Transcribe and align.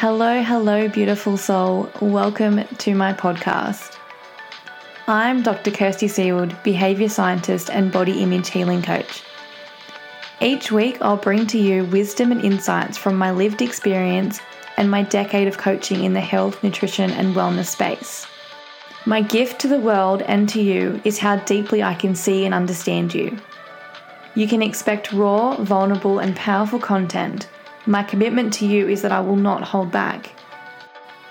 Hello, 0.00 0.42
hello, 0.42 0.88
beautiful 0.88 1.38
soul. 1.38 1.90
Welcome 2.02 2.64
to 2.64 2.94
my 2.94 3.14
podcast. 3.14 3.96
I'm 5.08 5.42
Dr. 5.42 5.70
Kirsty 5.70 6.06
Seaward, 6.06 6.54
behavior 6.62 7.08
scientist 7.08 7.70
and 7.70 7.90
body 7.90 8.22
image 8.22 8.50
healing 8.50 8.82
coach. 8.82 9.22
Each 10.38 10.70
week, 10.70 10.98
I'll 11.00 11.16
bring 11.16 11.46
to 11.46 11.58
you 11.58 11.86
wisdom 11.86 12.30
and 12.30 12.44
insights 12.44 12.98
from 12.98 13.16
my 13.16 13.30
lived 13.30 13.62
experience 13.62 14.38
and 14.76 14.90
my 14.90 15.02
decade 15.02 15.48
of 15.48 15.56
coaching 15.56 16.04
in 16.04 16.12
the 16.12 16.20
health, 16.20 16.62
nutrition, 16.62 17.10
and 17.12 17.34
wellness 17.34 17.68
space. 17.68 18.26
My 19.06 19.22
gift 19.22 19.62
to 19.62 19.68
the 19.68 19.80
world 19.80 20.20
and 20.20 20.46
to 20.50 20.60
you 20.60 21.00
is 21.04 21.18
how 21.18 21.36
deeply 21.36 21.82
I 21.82 21.94
can 21.94 22.14
see 22.14 22.44
and 22.44 22.52
understand 22.52 23.14
you. 23.14 23.38
You 24.34 24.46
can 24.46 24.60
expect 24.60 25.14
raw, 25.14 25.56
vulnerable, 25.56 26.18
and 26.18 26.36
powerful 26.36 26.80
content 26.80 27.48
my 27.86 28.02
commitment 28.02 28.52
to 28.54 28.66
you 28.66 28.88
is 28.88 29.02
that 29.02 29.12
I 29.12 29.20
will 29.20 29.36
not 29.36 29.62
hold 29.62 29.92
back. 29.92 30.32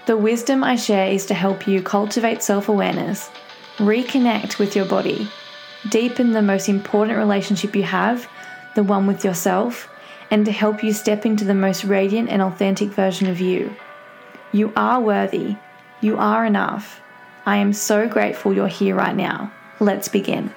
The 0.05 0.16
wisdom 0.16 0.63
I 0.63 0.76
share 0.76 1.08
is 1.08 1.26
to 1.27 1.34
help 1.34 1.68
you 1.68 1.82
cultivate 1.82 2.41
self 2.41 2.70
awareness, 2.70 3.30
reconnect 3.77 4.58
with 4.58 4.76
your 4.76 4.86
body, 4.86 5.27
deepen 5.90 6.32
the 6.32 6.41
most 6.41 6.70
important 6.70 7.18
relationship 7.18 7.76
you 7.76 7.84
have, 7.84 8.27
the 8.76 8.84
one 8.84 9.08
with 9.08 9.26
yourself, 9.26 9.90
and 10.32 10.46
to 10.46 10.52
help 10.52 10.84
you 10.84 10.94
step 10.94 11.26
into 11.26 11.44
the 11.44 11.54
most 11.54 11.84
radiant 11.84 12.30
and 12.30 12.41
authentic 12.41 12.90
version 12.90 13.27
of 13.27 13.40
you. 13.40 13.76
You 14.52 14.72
are 14.76 15.02
worthy. 15.02 15.58
You 16.02 16.18
are 16.18 16.46
enough. 16.46 17.02
I 17.46 17.58
am 17.58 17.74
so 17.74 18.08
grateful 18.08 18.54
you're 18.54 18.68
here 18.68 18.96
right 18.96 19.16
now. 19.16 19.52
Let's 19.80 20.08
begin. 20.08 20.54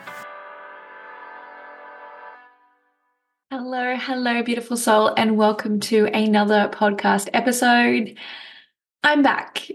Hello, 4.08 4.42
beautiful 4.42 4.78
soul, 4.78 5.12
and 5.18 5.36
welcome 5.36 5.80
to 5.80 6.06
another 6.06 6.70
podcast 6.72 7.28
episode. 7.34 8.16
I'm 9.02 9.20
back. 9.20 9.68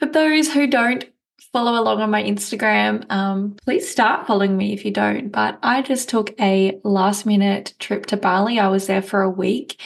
For 0.00 0.06
those 0.06 0.52
who 0.52 0.66
don't 0.66 1.04
follow 1.52 1.80
along 1.80 2.00
on 2.00 2.10
my 2.10 2.24
Instagram, 2.24 3.08
um, 3.08 3.54
please 3.64 3.88
start 3.88 4.26
following 4.26 4.56
me 4.56 4.72
if 4.72 4.84
you 4.84 4.90
don't. 4.90 5.28
But 5.28 5.60
I 5.62 5.80
just 5.80 6.08
took 6.08 6.34
a 6.40 6.80
last 6.82 7.24
minute 7.24 7.74
trip 7.78 8.06
to 8.06 8.16
Bali. 8.16 8.58
I 8.58 8.66
was 8.66 8.88
there 8.88 9.00
for 9.00 9.22
a 9.22 9.30
week. 9.30 9.80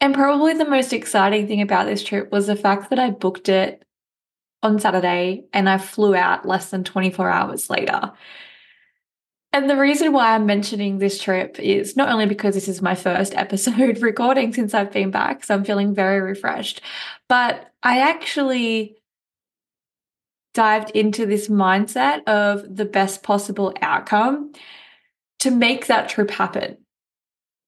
And 0.00 0.14
probably 0.14 0.54
the 0.54 0.64
most 0.64 0.94
exciting 0.94 1.46
thing 1.46 1.60
about 1.60 1.84
this 1.84 2.02
trip 2.02 2.32
was 2.32 2.46
the 2.46 2.56
fact 2.56 2.88
that 2.88 2.98
I 2.98 3.10
booked 3.10 3.50
it 3.50 3.84
on 4.62 4.78
Saturday 4.78 5.44
and 5.52 5.68
I 5.68 5.76
flew 5.76 6.14
out 6.14 6.48
less 6.48 6.70
than 6.70 6.84
24 6.84 7.28
hours 7.28 7.68
later. 7.68 8.12
And 9.52 9.68
the 9.68 9.76
reason 9.76 10.12
why 10.12 10.34
I'm 10.34 10.46
mentioning 10.46 10.98
this 10.98 11.20
trip 11.20 11.58
is 11.58 11.96
not 11.96 12.08
only 12.08 12.26
because 12.26 12.54
this 12.54 12.68
is 12.68 12.80
my 12.80 12.94
first 12.94 13.34
episode 13.34 13.98
recording 14.02 14.52
since 14.52 14.74
I've 14.74 14.92
been 14.92 15.10
back, 15.10 15.44
so 15.44 15.54
I'm 15.54 15.64
feeling 15.64 15.94
very 15.94 16.20
refreshed, 16.20 16.80
but 17.28 17.72
I 17.82 18.00
actually 18.00 18.96
dived 20.54 20.90
into 20.90 21.26
this 21.26 21.48
mindset 21.48 22.24
of 22.24 22.76
the 22.76 22.84
best 22.84 23.22
possible 23.22 23.72
outcome 23.82 24.52
to 25.40 25.50
make 25.50 25.86
that 25.86 26.08
trip 26.08 26.30
happen. 26.30 26.76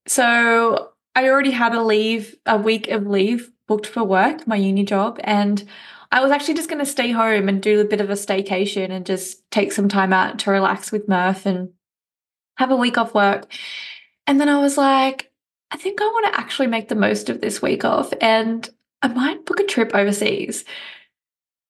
So 0.06 0.90
I 1.14 1.28
already 1.28 1.52
had 1.52 1.74
a 1.74 1.82
leave, 1.82 2.36
a 2.46 2.58
week 2.58 2.88
of 2.88 3.06
leave 3.06 3.50
booked 3.68 3.86
for 3.86 4.04
work, 4.04 4.46
my 4.46 4.56
uni 4.56 4.84
job, 4.84 5.18
and 5.24 5.66
I 6.12 6.20
was 6.20 6.30
actually 6.30 6.54
just 6.54 6.68
going 6.68 6.78
to 6.78 6.90
stay 6.90 7.10
home 7.10 7.48
and 7.48 7.62
do 7.62 7.80
a 7.80 7.86
bit 7.86 8.02
of 8.02 8.10
a 8.10 8.14
staycation 8.14 8.90
and 8.90 9.06
just 9.06 9.50
take 9.50 9.72
some 9.72 9.88
time 9.88 10.12
out 10.12 10.38
to 10.40 10.50
relax 10.50 10.92
with 10.92 11.08
Murph 11.08 11.46
and 11.46 11.70
have 12.58 12.70
a 12.70 12.76
week 12.76 12.98
off 12.98 13.14
work. 13.14 13.50
And 14.26 14.38
then 14.38 14.50
I 14.50 14.60
was 14.60 14.76
like, 14.76 15.32
I 15.70 15.78
think 15.78 16.02
I 16.02 16.06
want 16.06 16.26
to 16.26 16.38
actually 16.38 16.66
make 16.66 16.88
the 16.88 16.94
most 16.94 17.30
of 17.30 17.40
this 17.40 17.62
week 17.62 17.82
off 17.84 18.12
and 18.20 18.68
I 19.00 19.08
might 19.08 19.46
book 19.46 19.58
a 19.58 19.64
trip 19.64 19.92
overseas. 19.94 20.66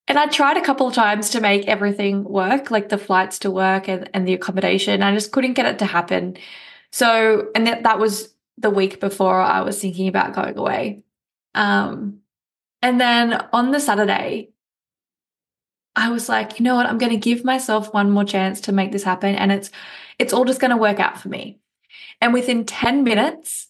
And 0.09 0.19
I 0.19 0.27
tried 0.27 0.57
a 0.57 0.65
couple 0.65 0.89
of 0.89 0.95
times 0.95 1.31
to 1.31 1.41
make 1.41 1.69
everything 1.69 2.25
work, 2.25 2.73
like 2.73 2.89
the 2.89 2.99
flights 2.99 3.39
to 3.41 3.51
work 3.51 3.89
and, 3.89 4.11
and 4.13 4.27
the 4.27 4.35
accommodation. 4.35 5.05
I 5.05 5.15
just 5.15 5.31
couldn't 5.31 5.53
get 5.53 5.67
it 5.67 5.79
to 5.79 5.87
happen. 5.87 6.37
So, 6.91 7.49
and 7.55 7.69
that, 7.69 7.85
that 7.85 8.01
was 8.01 8.35
the 8.59 8.71
week 8.71 8.99
before 8.99 9.41
I 9.41 9.61
was 9.61 9.81
thinking 9.81 10.09
about 10.09 10.35
going 10.35 10.59
away. 10.59 11.05
Um, 11.55 12.22
and 12.83 13.01
then 13.01 13.47
on 13.53 13.71
the 13.71 13.81
Saturday, 13.81 14.51
I 15.95 16.11
was 16.11 16.29
like, 16.29 16.59
you 16.59 16.65
know 16.65 16.75
what? 16.75 16.87
I'm 16.87 16.99
going 16.99 17.13
to 17.13 17.19
give 17.19 17.45
myself 17.45 17.93
one 17.93 18.11
more 18.11 18.25
chance 18.25 18.63
to 18.63 18.73
make 18.73 18.93
this 18.93 19.03
happen. 19.03 19.35
And 19.35 19.53
it's, 19.53 19.71
it's 20.19 20.33
all 20.33 20.45
just 20.45 20.61
going 20.61 20.71
to 20.71 20.77
work 20.77 21.01
out 21.01 21.21
for 21.21 21.29
me. 21.29 21.61
And 22.21 22.33
within 22.33 22.65
10 22.65 23.05
minutes, 23.05 23.69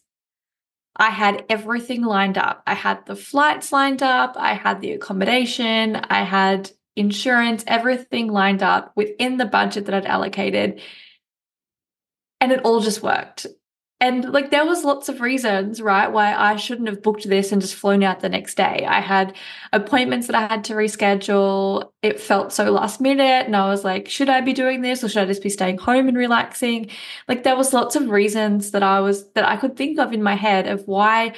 I 0.97 1.11
had 1.11 1.45
everything 1.49 2.03
lined 2.03 2.39
up. 2.39 2.63
I 2.67 2.75
had 2.75 3.05
the 3.07 3.17
flights 3.17 3.73
lined 3.73 4.03
up. 4.03 4.35
I 4.37 4.55
had 4.55 4.81
the 4.81 4.93
accommodation. 4.93 5.97
I 5.97 6.23
had 6.23 6.71
insurance, 6.97 7.65
everything 7.67 8.29
lined 8.29 8.63
up 8.63 8.93
within 8.95 9.37
the 9.37 9.47
budget 9.47 9.87
that 9.87 9.95
I'd 9.95 10.07
allocated. 10.07 10.81
And 12.41 12.53
it 12.53 12.61
all 12.65 12.81
just 12.81 13.03
worked. 13.03 13.47
And 14.03 14.33
like 14.33 14.51
there 14.51 14.67
was 14.67 14.83
lots 14.83 15.09
of 15.09 15.21
reasons, 15.21 15.81
right, 15.81 16.11
why 16.11 16.35
I 16.35 16.57
shouldn't 16.57 16.89
have 16.89 17.03
booked 17.05 17.29
this 17.29 17.53
and 17.53 17.63
just 17.63 17.77
flown 17.77 18.03
out 18.03 18.19
the 18.19 18.29
next 18.29 18.57
day. 18.57 18.85
I 18.85 19.01
had 19.01 19.37
appointments 19.73 20.27
that 20.27 20.35
I 20.35 20.49
had 20.49 20.65
to 20.65 20.75
reschedule. 20.75 21.93
It 22.03 22.19
felt 22.19 22.53
so 22.53 22.73
last 22.73 23.01
minute 23.01 23.47
and 23.47 23.55
I 23.55 23.69
was 23.69 23.85
like, 23.85 24.09
should 24.09 24.29
I 24.29 24.41
be 24.41 24.55
doing 24.55 24.83
this 24.83 25.05
or 25.05 25.09
should 25.09 25.23
I 25.23 25.27
just 25.27 25.41
be 25.41 25.49
staying 25.49 25.79
home 25.79 26.09
and 26.09 26.17
relaxing? 26.17 26.91
Like 27.29 27.45
there 27.45 27.55
was 27.55 27.73
lots 27.73 27.95
of 27.95 28.11
reasons 28.11 28.73
that 28.73 28.83
I 28.83 28.99
was 28.99 29.31
that 29.35 29.45
I 29.45 29.57
could 29.57 29.77
think 29.77 30.01
of 30.01 30.13
in 30.13 30.21
my 30.21 30.35
head 30.35 30.67
of 30.67 30.83
why 30.89 31.35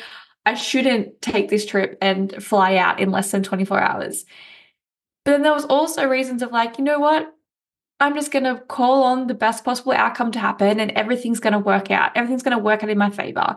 I 0.46 0.54
shouldn't 0.54 1.20
take 1.20 1.50
this 1.50 1.66
trip 1.66 1.98
and 2.00 2.42
fly 2.42 2.76
out 2.76 2.98
in 2.98 3.10
less 3.10 3.30
than 3.30 3.42
24 3.42 3.78
hours. 3.78 4.24
But 5.26 5.32
then 5.32 5.42
there 5.42 5.52
was 5.52 5.66
also 5.66 6.06
reasons 6.06 6.40
of 6.40 6.50
like, 6.50 6.78
you 6.78 6.84
know 6.84 6.98
what? 6.98 7.33
I'm 8.00 8.14
just 8.14 8.32
going 8.32 8.44
to 8.44 8.60
call 8.68 9.04
on 9.04 9.28
the 9.28 9.34
best 9.34 9.64
possible 9.64 9.92
outcome 9.92 10.32
to 10.32 10.38
happen 10.38 10.80
and 10.80 10.90
everything's 10.92 11.40
going 11.40 11.52
to 11.52 11.58
work 11.58 11.90
out. 11.90 12.12
Everything's 12.16 12.42
going 12.42 12.56
to 12.56 12.62
work 12.62 12.82
out 12.82 12.90
in 12.90 12.98
my 12.98 13.10
favor. 13.10 13.56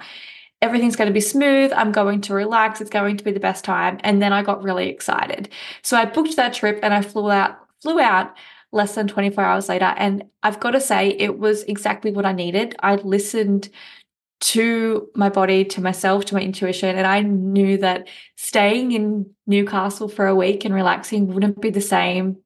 Everything's 0.61 0.95
going 0.95 1.07
to 1.07 1.13
be 1.13 1.21
smooth. 1.21 1.71
I'm 1.73 1.91
going 1.91 2.21
to 2.21 2.33
relax. 2.33 2.81
It's 2.81 2.89
going 2.89 3.17
to 3.17 3.23
be 3.23 3.31
the 3.31 3.39
best 3.39 3.63
time. 3.63 3.99
And 4.03 4.21
then 4.21 4.33
I 4.33 4.43
got 4.43 4.63
really 4.63 4.89
excited. 4.89 5.49
So 5.81 5.97
I 5.97 6.05
booked 6.05 6.35
that 6.35 6.53
trip 6.53 6.79
and 6.81 6.93
I 6.93 7.01
flew 7.01 7.29
out, 7.29 7.57
flew 7.81 7.99
out 7.99 8.35
less 8.71 8.95
than 8.95 9.07
24 9.07 9.43
hours 9.43 9.69
later. 9.69 9.93
And 9.97 10.23
I've 10.43 10.59
got 10.59 10.71
to 10.71 10.81
say, 10.81 11.09
it 11.09 11.37
was 11.37 11.63
exactly 11.63 12.11
what 12.11 12.25
I 12.25 12.31
needed. 12.31 12.75
I 12.79 12.95
listened 12.95 13.69
to 14.39 15.09
my 15.15 15.29
body, 15.29 15.65
to 15.65 15.81
myself, 15.81 16.25
to 16.25 16.35
my 16.35 16.41
intuition. 16.41 16.95
And 16.95 17.07
I 17.07 17.21
knew 17.21 17.77
that 17.77 18.07
staying 18.35 18.91
in 18.91 19.31
Newcastle 19.47 20.07
for 20.07 20.27
a 20.27 20.35
week 20.35 20.63
and 20.63 20.73
relaxing 20.73 21.27
wouldn't 21.27 21.59
be 21.59 21.69
the 21.69 21.81
same 21.81 22.37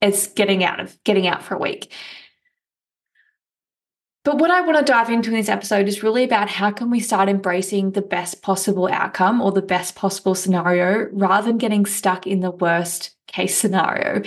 as 0.00 0.28
getting 0.28 0.64
out 0.64 0.80
of 0.80 1.02
getting 1.04 1.26
out 1.26 1.42
for 1.42 1.54
a 1.54 1.58
week. 1.58 1.92
But 4.28 4.38
what 4.38 4.50
I 4.50 4.60
want 4.60 4.78
to 4.78 4.84
dive 4.84 5.08
into 5.08 5.30
in 5.30 5.36
this 5.36 5.48
episode 5.48 5.88
is 5.88 6.02
really 6.02 6.22
about 6.22 6.50
how 6.50 6.70
can 6.70 6.90
we 6.90 7.00
start 7.00 7.30
embracing 7.30 7.92
the 7.92 8.02
best 8.02 8.42
possible 8.42 8.86
outcome 8.86 9.40
or 9.40 9.52
the 9.52 9.62
best 9.62 9.94
possible 9.94 10.34
scenario 10.34 11.08
rather 11.12 11.46
than 11.46 11.56
getting 11.56 11.86
stuck 11.86 12.26
in 12.26 12.40
the 12.40 12.50
worst 12.50 13.16
case 13.26 13.56
scenario. 13.56 14.20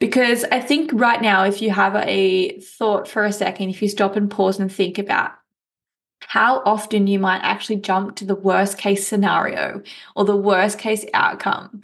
Because 0.00 0.44
I 0.52 0.60
think 0.60 0.90
right 0.92 1.22
now, 1.22 1.44
if 1.44 1.62
you 1.62 1.70
have 1.70 1.96
a 1.96 2.60
thought 2.60 3.08
for 3.08 3.24
a 3.24 3.32
second, 3.32 3.70
if 3.70 3.80
you 3.80 3.88
stop 3.88 4.16
and 4.16 4.30
pause 4.30 4.60
and 4.60 4.70
think 4.70 4.98
about 4.98 5.32
how 6.20 6.60
often 6.66 7.06
you 7.06 7.18
might 7.18 7.40
actually 7.40 7.76
jump 7.76 8.16
to 8.16 8.26
the 8.26 8.34
worst 8.34 8.76
case 8.76 9.06
scenario 9.06 9.82
or 10.14 10.26
the 10.26 10.36
worst 10.36 10.78
case 10.78 11.06
outcome 11.14 11.82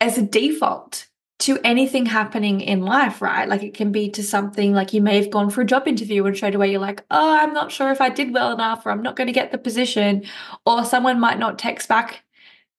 as 0.00 0.16
a 0.16 0.22
default 0.22 1.07
to 1.40 1.58
anything 1.62 2.06
happening 2.06 2.60
in 2.60 2.82
life, 2.82 3.22
right? 3.22 3.48
Like 3.48 3.62
it 3.62 3.74
can 3.74 3.92
be 3.92 4.10
to 4.10 4.22
something 4.22 4.72
like 4.72 4.92
you 4.92 5.00
may 5.00 5.16
have 5.16 5.30
gone 5.30 5.50
for 5.50 5.60
a 5.60 5.66
job 5.66 5.86
interview 5.86 6.24
and 6.26 6.36
straight 6.36 6.54
away 6.54 6.70
you're 6.70 6.80
like, 6.80 7.04
oh, 7.10 7.38
I'm 7.38 7.54
not 7.54 7.70
sure 7.70 7.90
if 7.92 8.00
I 8.00 8.08
did 8.08 8.34
well 8.34 8.52
enough 8.52 8.84
or 8.84 8.90
I'm 8.90 9.02
not 9.02 9.14
going 9.14 9.28
to 9.28 9.32
get 9.32 9.52
the 9.52 9.58
position. 9.58 10.24
Or 10.66 10.84
someone 10.84 11.20
might 11.20 11.38
not 11.38 11.58
text 11.58 11.88
back, 11.88 12.24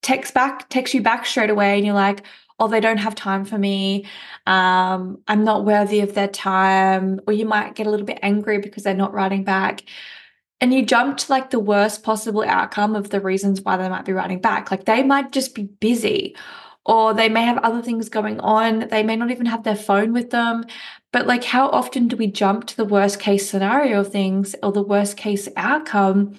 text 0.01 0.33
back, 0.33 0.68
text 0.69 0.94
you 0.94 1.01
back 1.01 1.25
straight 1.25 1.50
away 1.50 1.78
and 1.78 1.86
you're 1.86 1.95
like, 1.95 2.24
oh, 2.60 2.68
they 2.68 2.81
don't 2.81 2.98
have 2.98 3.16
time 3.16 3.45
for 3.45 3.57
me. 3.57 4.06
Um, 4.45 5.19
I'm 5.30 5.45
not 5.45 5.63
worthy 5.63 6.01
of 6.01 6.13
their 6.13 6.28
time. 6.28 7.22
Or 7.25 7.31
you 7.31 7.45
might 7.45 7.75
get 7.75 7.88
a 7.88 7.89
little 7.89 8.06
bit 8.06 8.19
angry 8.22 8.57
because 8.57 8.83
they're 8.83 8.94
not 8.94 9.13
writing 9.13 9.45
back. 9.45 9.83
And 10.60 10.74
you 10.74 10.86
jump 10.86 11.16
to 11.19 11.31
like 11.31 11.51
the 11.51 11.60
worst 11.60 12.04
possible 12.04 12.44
outcome 12.44 12.98
of 12.98 13.10
the 13.10 13.22
reasons 13.22 13.62
why 13.62 13.78
they 13.78 13.88
might 13.88 14.04
be 14.04 14.12
writing 14.12 14.42
back. 14.42 14.69
Like 14.69 14.83
they 14.83 15.04
might 15.04 15.31
just 15.31 15.56
be 15.56 15.63
busy 15.63 16.36
or 16.86 17.14
they 17.14 17.30
may 17.30 17.44
have 17.44 17.58
other 17.60 17.81
things 17.81 18.10
going 18.10 18.40
on. 18.40 18.88
They 18.90 19.04
may 19.04 19.16
not 19.16 19.31
even 19.31 19.46
have 19.46 19.64
their 19.64 19.76
phone 19.76 20.14
with 20.14 20.31
them. 20.31 20.66
But 21.12 21.28
like, 21.28 21.44
how 21.44 21.70
often 21.70 22.08
do 22.08 22.16
we 22.16 22.28
jump 22.28 22.66
to 22.68 22.78
the 22.78 22.86
worst 22.86 23.20
case 23.20 23.50
scenario 23.50 24.02
of 24.02 24.12
things 24.12 24.56
or 24.64 24.72
the 24.72 24.84
worst 24.84 25.18
case 25.18 25.48
outcome 25.56 26.38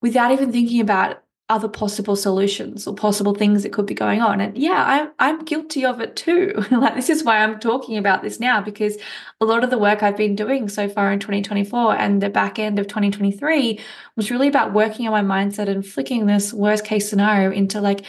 without 0.00 0.32
even 0.32 0.52
thinking 0.52 0.80
about 0.80 1.22
other 1.52 1.68
possible 1.68 2.16
solutions 2.16 2.86
or 2.86 2.94
possible 2.94 3.34
things 3.34 3.62
that 3.62 3.72
could 3.72 3.84
be 3.84 3.94
going 3.94 4.22
on. 4.22 4.40
And 4.40 4.56
yeah, 4.56 4.84
I'm 4.86 5.10
I'm 5.18 5.44
guilty 5.44 5.84
of 5.84 6.00
it 6.00 6.16
too. 6.16 6.54
like 6.70 6.94
this 6.94 7.10
is 7.10 7.22
why 7.24 7.38
I'm 7.38 7.60
talking 7.60 7.98
about 7.98 8.22
this 8.22 8.40
now 8.40 8.62
because 8.62 8.96
a 9.40 9.44
lot 9.44 9.62
of 9.62 9.70
the 9.70 9.78
work 9.78 10.02
I've 10.02 10.16
been 10.16 10.34
doing 10.34 10.68
so 10.68 10.88
far 10.88 11.12
in 11.12 11.20
2024 11.20 11.96
and 11.96 12.22
the 12.22 12.30
back 12.30 12.58
end 12.58 12.78
of 12.78 12.86
2023 12.86 13.78
was 14.16 14.30
really 14.30 14.48
about 14.48 14.72
working 14.72 15.06
on 15.06 15.26
my 15.26 15.40
mindset 15.40 15.68
and 15.68 15.86
flicking 15.86 16.24
this 16.26 16.54
worst 16.54 16.84
case 16.84 17.08
scenario 17.08 17.52
into 17.52 17.80
like 17.80 18.02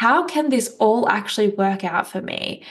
how 0.00 0.24
can 0.24 0.48
this 0.48 0.74
all 0.78 1.06
actually 1.10 1.50
work 1.50 1.84
out 1.84 2.08
for 2.08 2.22
me? 2.22 2.62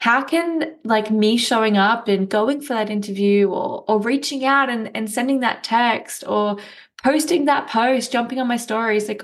How 0.00 0.22
can 0.22 0.76
like 0.84 1.10
me 1.10 1.38
showing 1.38 1.78
up 1.78 2.08
and 2.08 2.28
going 2.28 2.60
for 2.60 2.74
that 2.74 2.90
interview 2.90 3.48
or 3.48 3.86
or 3.88 3.98
reaching 3.98 4.44
out 4.44 4.68
and, 4.68 4.94
and 4.94 5.10
sending 5.10 5.40
that 5.40 5.64
text 5.64 6.24
or 6.26 6.58
posting 7.02 7.46
that 7.46 7.68
post, 7.68 8.12
jumping 8.12 8.38
on 8.38 8.46
my 8.48 8.58
stories, 8.58 9.08
like 9.08 9.22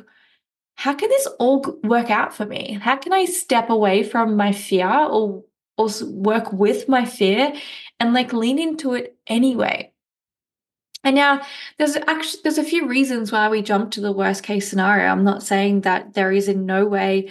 how 0.76 0.94
can 0.94 1.10
this 1.10 1.26
all 1.38 1.60
work 1.84 2.10
out 2.10 2.32
for 2.34 2.46
me? 2.46 2.78
How 2.80 2.96
can 2.96 3.12
I 3.12 3.26
step 3.26 3.68
away 3.68 4.04
from 4.04 4.36
my 4.36 4.52
fear 4.52 4.88
or 4.88 5.44
or 5.76 5.88
work 6.06 6.54
with 6.54 6.88
my 6.88 7.04
fear 7.04 7.52
and 7.98 8.14
like 8.14 8.32
lean 8.32 8.58
into 8.58 8.94
it 8.94 9.18
anyway? 9.26 9.92
And 11.02 11.16
now 11.16 11.40
there's 11.78 11.96
actually 11.96 12.40
there's 12.42 12.58
a 12.58 12.64
few 12.64 12.86
reasons 12.86 13.32
why 13.32 13.48
we 13.48 13.62
jump 13.62 13.90
to 13.92 14.00
the 14.00 14.12
worst 14.12 14.42
case 14.42 14.68
scenario. 14.68 15.06
I'm 15.06 15.24
not 15.24 15.42
saying 15.42 15.82
that 15.82 16.14
there 16.14 16.30
is 16.32 16.48
in 16.48 16.66
no 16.66 16.86
way 16.86 17.30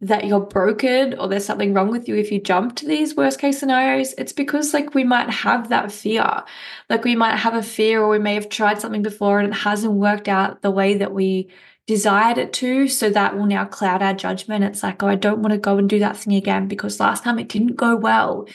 that 0.00 0.26
you're 0.26 0.40
broken 0.40 1.18
or 1.18 1.26
there's 1.26 1.44
something 1.44 1.72
wrong 1.72 1.90
with 1.90 2.06
you 2.06 2.14
if 2.16 2.30
you 2.30 2.38
jump 2.38 2.76
to 2.76 2.86
these 2.86 3.16
worst 3.16 3.40
case 3.40 3.58
scenarios. 3.58 4.12
It's 4.18 4.32
because 4.32 4.74
like 4.74 4.94
we 4.94 5.04
might 5.04 5.30
have 5.30 5.70
that 5.70 5.90
fear. 5.90 6.44
Like 6.90 7.02
we 7.02 7.16
might 7.16 7.36
have 7.36 7.54
a 7.54 7.62
fear 7.62 8.02
or 8.02 8.08
we 8.10 8.18
may 8.18 8.34
have 8.34 8.50
tried 8.50 8.80
something 8.80 9.02
before 9.02 9.40
and 9.40 9.52
it 9.52 9.56
hasn't 9.56 9.94
worked 9.94 10.28
out 10.28 10.60
the 10.60 10.70
way 10.70 10.94
that 10.98 11.12
we 11.12 11.48
desired 11.86 12.36
it 12.36 12.52
to. 12.54 12.88
So 12.88 13.08
that 13.10 13.36
will 13.36 13.46
now 13.46 13.64
cloud 13.64 14.02
our 14.02 14.12
judgment. 14.12 14.64
It's 14.64 14.82
like, 14.82 15.02
oh, 15.02 15.08
I 15.08 15.14
don't 15.14 15.40
want 15.40 15.52
to 15.52 15.58
go 15.58 15.78
and 15.78 15.88
do 15.88 15.98
that 16.00 16.18
thing 16.18 16.34
again 16.34 16.68
because 16.68 17.00
last 17.00 17.24
time 17.24 17.38
it 17.38 17.48
didn't 17.48 17.76
go 17.76 17.96
well. 17.96 18.46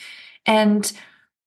And 0.46 0.90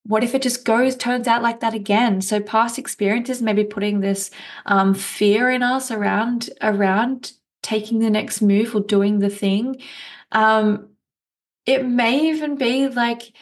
what 0.06 0.24
if 0.24 0.36
it 0.36 0.42
just 0.42 0.66
goes, 0.66 0.96
turns 0.96 1.28
out 1.28 1.42
like 1.42 1.62
that 1.62 1.74
again? 1.74 2.22
So 2.22 2.40
past 2.40 2.78
experiences 2.78 3.42
maybe 3.42 3.64
putting 3.64 4.02
this 4.02 4.30
um, 4.66 4.94
fear 4.94 5.50
in 5.50 5.64
us 5.64 5.90
around 5.90 6.50
around 6.62 7.34
taking 7.64 8.00
the 8.00 8.12
next 8.12 8.42
move 8.42 8.76
or 8.76 8.82
doing 8.82 9.20
the 9.20 9.30
thing. 9.30 9.82
Um, 10.32 10.90
it 11.66 11.86
may 11.86 12.30
even 12.30 12.56
be 12.56 12.88
like 12.88 13.34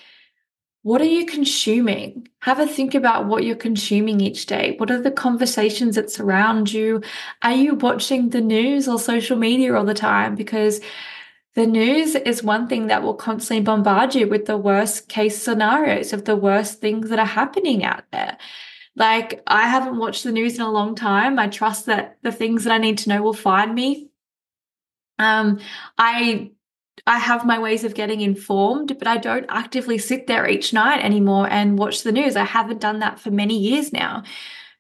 what 0.84 1.00
are 1.00 1.06
you 1.06 1.26
consuming? 1.26 2.28
Have 2.42 2.60
a 2.60 2.68
think 2.68 2.94
about 2.94 3.26
what 3.26 3.46
you're 3.46 3.56
consuming 3.56 4.20
each 4.20 4.46
day. 4.48 4.76
What 4.78 4.92
are 4.92 5.02
the 5.02 5.12
conversations 5.12 5.96
that 5.96 6.12
surround 6.12 6.74
you? 6.74 7.02
Are 7.42 7.54
you 7.54 7.76
watching 7.76 8.30
the 8.30 8.42
news 8.42 8.90
or 8.90 9.00
social 9.00 9.38
media 9.38 9.76
all 9.76 9.86
the 9.86 9.94
time? 9.94 10.36
Because 10.36 10.82
the 11.56 11.68
news 11.68 12.16
is 12.16 12.44
one 12.44 12.68
thing 12.68 12.88
that 12.88 13.04
will 13.04 13.14
constantly 13.14 13.64
bombard 13.64 14.16
you 14.16 14.28
with 14.28 14.46
the 14.46 14.58
worst 14.58 15.08
case 15.08 15.42
scenarios 15.42 16.12
of 16.12 16.26
the 16.26 16.36
worst 16.36 16.82
things 16.82 17.10
that 17.10 17.20
are 17.20 17.26
happening 17.26 17.84
out 17.84 18.04
there. 18.12 18.38
Like, 18.96 19.42
I 19.48 19.68
haven't 19.68 19.98
watched 19.98 20.24
the 20.24 20.32
news 20.32 20.56
in 20.56 20.62
a 20.62 20.72
long 20.72 20.96
time. 20.96 21.40
I 21.40 21.48
trust 21.48 21.88
that 21.88 22.18
the 22.22 22.32
things 22.32 22.64
that 22.64 22.74
I 22.74 22.78
need 22.78 23.00
to 23.00 23.10
know 23.10 23.22
will 23.22 23.34
find 23.34 23.74
me. 23.74 24.10
Um, 25.20 25.60
I 25.98 26.52
I 27.06 27.18
have 27.18 27.46
my 27.46 27.60
ways 27.60 27.84
of 27.84 27.96
getting 27.96 28.22
informed, 28.22 28.98
but 29.00 29.08
I 29.08 29.18
don't 29.18 29.46
actively 29.50 29.98
sit 29.98 30.28
there 30.28 30.48
each 30.48 30.74
night 30.74 31.04
anymore 31.04 31.50
and 31.50 31.78
watch 31.78 32.04
the 32.04 32.12
news. 32.12 32.36
I 32.36 32.46
haven't 32.46 32.82
done 32.82 33.00
that 33.00 33.20
for 33.20 33.32
many 33.32 33.58
years 33.58 33.92
now 33.92 34.24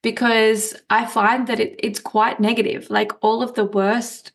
because 0.03 0.75
I 0.89 1.05
find 1.05 1.47
that 1.47 1.59
it, 1.59 1.75
it's 1.79 1.99
quite 1.99 2.39
negative. 2.39 2.89
Like 2.89 3.11
all 3.21 3.41
of 3.41 3.55
the 3.55 3.65
worst 3.65 4.31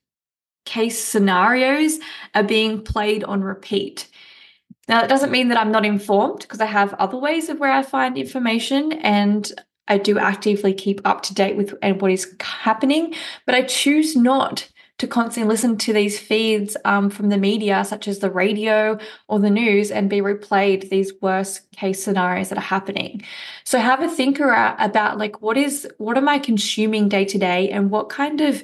case 0.68 1.02
scenarios 1.02 1.98
are 2.34 2.44
being 2.44 2.82
played 2.82 3.24
on 3.24 3.42
repeat. 3.42 4.08
Now, 4.88 5.00
that 5.00 5.08
doesn't 5.08 5.32
mean 5.32 5.48
that 5.48 5.58
I'm 5.58 5.72
not 5.72 5.84
informed 5.84 6.40
because 6.40 6.60
I 6.60 6.66
have 6.66 6.94
other 6.94 7.18
ways 7.18 7.48
of 7.48 7.58
where 7.58 7.72
I 7.72 7.82
find 7.82 8.16
information 8.16 8.92
and 8.92 9.50
I 9.88 9.98
do 9.98 10.18
actively 10.18 10.74
keep 10.74 11.00
up 11.04 11.22
to 11.22 11.34
date 11.34 11.56
with 11.56 11.74
what 12.00 12.10
is 12.12 12.34
happening, 12.40 13.14
but 13.46 13.54
I 13.54 13.62
choose 13.62 14.14
not 14.14 14.68
to 14.98 15.06
constantly 15.06 15.48
listen 15.48 15.78
to 15.78 15.92
these 15.92 16.18
feeds 16.18 16.76
um, 16.84 17.08
from 17.08 17.28
the 17.28 17.38
media, 17.38 17.84
such 17.84 18.08
as 18.08 18.18
the 18.18 18.30
radio 18.30 18.98
or 19.28 19.38
the 19.38 19.50
news, 19.50 19.90
and 19.90 20.10
be 20.10 20.20
replayed 20.20 20.90
these 20.90 21.12
worst 21.22 21.70
case 21.72 22.02
scenarios 22.02 22.48
that 22.48 22.58
are 22.58 22.72
happening. 22.76 23.22
So 23.64 23.78
have 23.78 24.02
a 24.02 24.08
thinker 24.08 24.52
about 24.78 25.16
like 25.16 25.40
what 25.40 25.56
is 25.56 25.88
what 25.98 26.16
am 26.16 26.28
I 26.28 26.38
consuming 26.38 27.08
day 27.08 27.24
to 27.26 27.38
day, 27.38 27.70
and 27.70 27.90
what 27.90 28.08
kind 28.08 28.40
of 28.40 28.62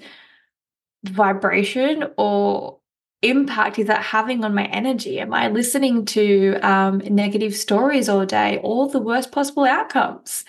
vibration 1.05 2.05
or 2.17 2.79
impact 3.23 3.79
is 3.79 3.87
that 3.87 4.03
having 4.03 4.45
on 4.45 4.55
my 4.55 4.67
energy? 4.67 5.19
Am 5.21 5.33
I 5.33 5.49
listening 5.49 6.05
to 6.07 6.59
um, 6.63 6.99
negative 6.99 7.55
stories 7.55 8.09
all 8.09 8.27
day, 8.27 8.59
all 8.63 8.89
the 8.89 8.99
worst 8.99 9.33
possible 9.33 9.65
outcomes? 9.65 10.45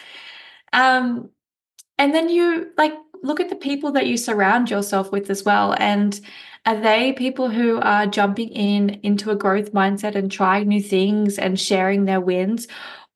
Um, 0.74 1.30
and 1.98 2.13
then 2.13 2.30
you 2.30 2.72
like 2.78 2.94
look 3.24 3.40
at 3.40 3.50
the 3.50 3.56
people 3.56 3.92
that 3.94 4.07
you 4.07 4.18
surround 4.18 4.69
yourself 4.69 5.12
with 5.12 5.30
as 5.30 5.44
well. 5.44 5.74
And 5.80 6.19
are 6.66 6.80
they 6.80 7.13
people 7.13 7.50
who 7.50 7.80
are 7.80 8.08
jumping 8.08 8.50
in 8.50 9.00
into 9.04 9.31
a 9.31 9.36
growth 9.36 9.72
mindset 9.72 10.16
and 10.16 10.31
trying 10.31 10.68
new 10.68 10.81
things 10.81 11.38
and 11.38 11.60
sharing 11.60 12.06
their 12.06 12.19
wins? 12.19 12.68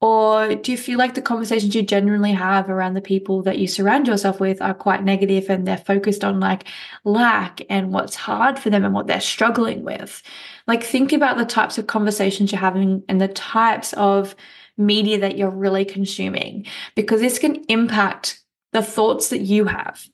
Or 0.01 0.55
do 0.55 0.71
you 0.71 0.77
feel 0.77 0.97
like 0.97 1.15
the 1.15 1.21
conversations 1.21 1.75
you 1.75 1.81
generally 1.81 2.31
have 2.31 2.69
around 2.69 2.93
the 2.93 3.01
people 3.01 3.41
that 3.43 3.57
you 3.59 3.67
surround 3.67 4.07
yourself 4.07 4.39
with 4.39 4.61
are 4.61 4.73
quite 4.73 5.03
negative 5.03 5.49
and 5.49 5.67
they're 5.67 5.75
focused 5.75 6.23
on 6.23 6.39
like 6.39 6.63
lack 7.03 7.61
and 7.69 7.91
what's 7.91 8.15
hard 8.15 8.57
for 8.57 8.69
them 8.69 8.85
and 8.85 8.93
what 8.93 9.07
they're 9.07 9.19
struggling 9.19 9.83
with? 9.83 10.23
Like, 10.67 10.83
think 10.83 11.11
about 11.11 11.37
the 11.37 11.45
types 11.45 11.77
of 11.77 11.87
conversations 11.87 12.51
you're 12.51 12.61
having 12.61 13.03
and 13.09 13.19
the 13.19 13.27
types 13.27 13.91
of 13.93 14.35
media 14.77 15.19
that 15.19 15.37
you're 15.37 15.49
really 15.49 15.83
consuming 15.83 16.65
because 16.95 17.19
this 17.19 17.37
can 17.37 17.65
impact 17.65 18.41
the 18.71 18.81
thoughts 18.81 19.29
that 19.29 19.41
you 19.41 19.65
have. 19.65 20.07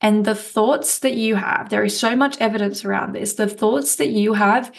And 0.00 0.24
the 0.24 0.34
thoughts 0.34 1.00
that 1.00 1.14
you 1.14 1.34
have, 1.34 1.70
there 1.70 1.84
is 1.84 1.98
so 1.98 2.14
much 2.14 2.38
evidence 2.38 2.84
around 2.84 3.14
this. 3.14 3.34
The 3.34 3.48
thoughts 3.48 3.96
that 3.96 4.08
you 4.08 4.34
have 4.34 4.72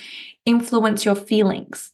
influence 0.46 1.06
your 1.06 1.16
feelings. 1.16 1.91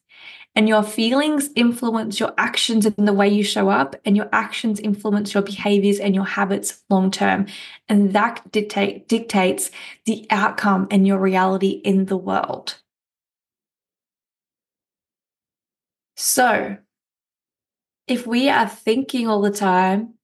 And 0.57 0.67
your 0.67 0.81
feelings 0.81 1.51
influence 1.55 2.19
your 2.19 2.33
actions 2.39 2.87
and 2.87 3.07
the 3.07 3.13
way 3.13 3.29
you 3.29 3.43
show 3.43 3.69
up, 3.69 3.95
and 4.05 4.17
your 4.17 4.27
actions 4.33 4.79
influence 4.79 5.35
your 5.35 5.43
behaviors 5.43 5.99
and 5.99 6.15
your 6.15 6.25
habits 6.25 6.83
long 6.89 7.11
term. 7.11 7.45
And 7.87 8.13
that 8.13 8.41
dictate, 8.51 9.07
dictates 9.07 9.69
the 10.05 10.25
outcome 10.31 10.87
and 10.89 11.05
your 11.05 11.19
reality 11.19 11.79
in 11.85 12.05
the 12.05 12.17
world. 12.17 12.81
So, 16.15 16.77
if 18.07 18.25
we 18.25 18.49
are 18.49 18.67
thinking 18.67 19.27
all 19.27 19.41
the 19.41 19.51
time 19.51 20.15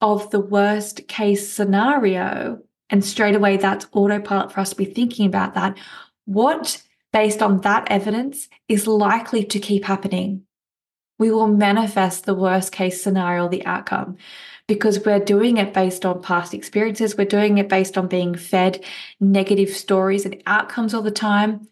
of 0.00 0.30
the 0.30 0.40
worst 0.40 1.06
case 1.08 1.52
scenario, 1.52 2.62
and 2.88 3.04
straight 3.04 3.34
away 3.34 3.58
that's 3.58 3.86
autopilot 3.92 4.50
for 4.50 4.60
us 4.60 4.70
to 4.70 4.76
be 4.76 4.86
thinking 4.86 5.26
about 5.26 5.52
that, 5.52 5.76
what, 6.24 6.82
based 7.14 7.40
on 7.40 7.60
that 7.60 7.86
evidence, 7.90 8.48
is 8.68 8.88
likely 8.88 9.44
to 9.44 9.60
keep 9.60 9.84
happening? 9.84 10.42
We 11.16 11.30
will 11.30 11.46
manifest 11.46 12.26
the 12.26 12.34
worst 12.34 12.72
case 12.72 13.00
scenario, 13.00 13.48
the 13.48 13.64
outcome, 13.64 14.16
because 14.66 15.04
we're 15.04 15.20
doing 15.20 15.58
it 15.58 15.72
based 15.72 16.04
on 16.04 16.22
past 16.22 16.52
experiences. 16.52 17.16
We're 17.16 17.26
doing 17.26 17.58
it 17.58 17.68
based 17.68 17.96
on 17.96 18.08
being 18.08 18.34
fed 18.34 18.84
negative 19.20 19.70
stories 19.70 20.26
and 20.26 20.42
outcomes 20.44 20.92
all 20.92 21.02
the 21.02 21.12
time. 21.12 21.68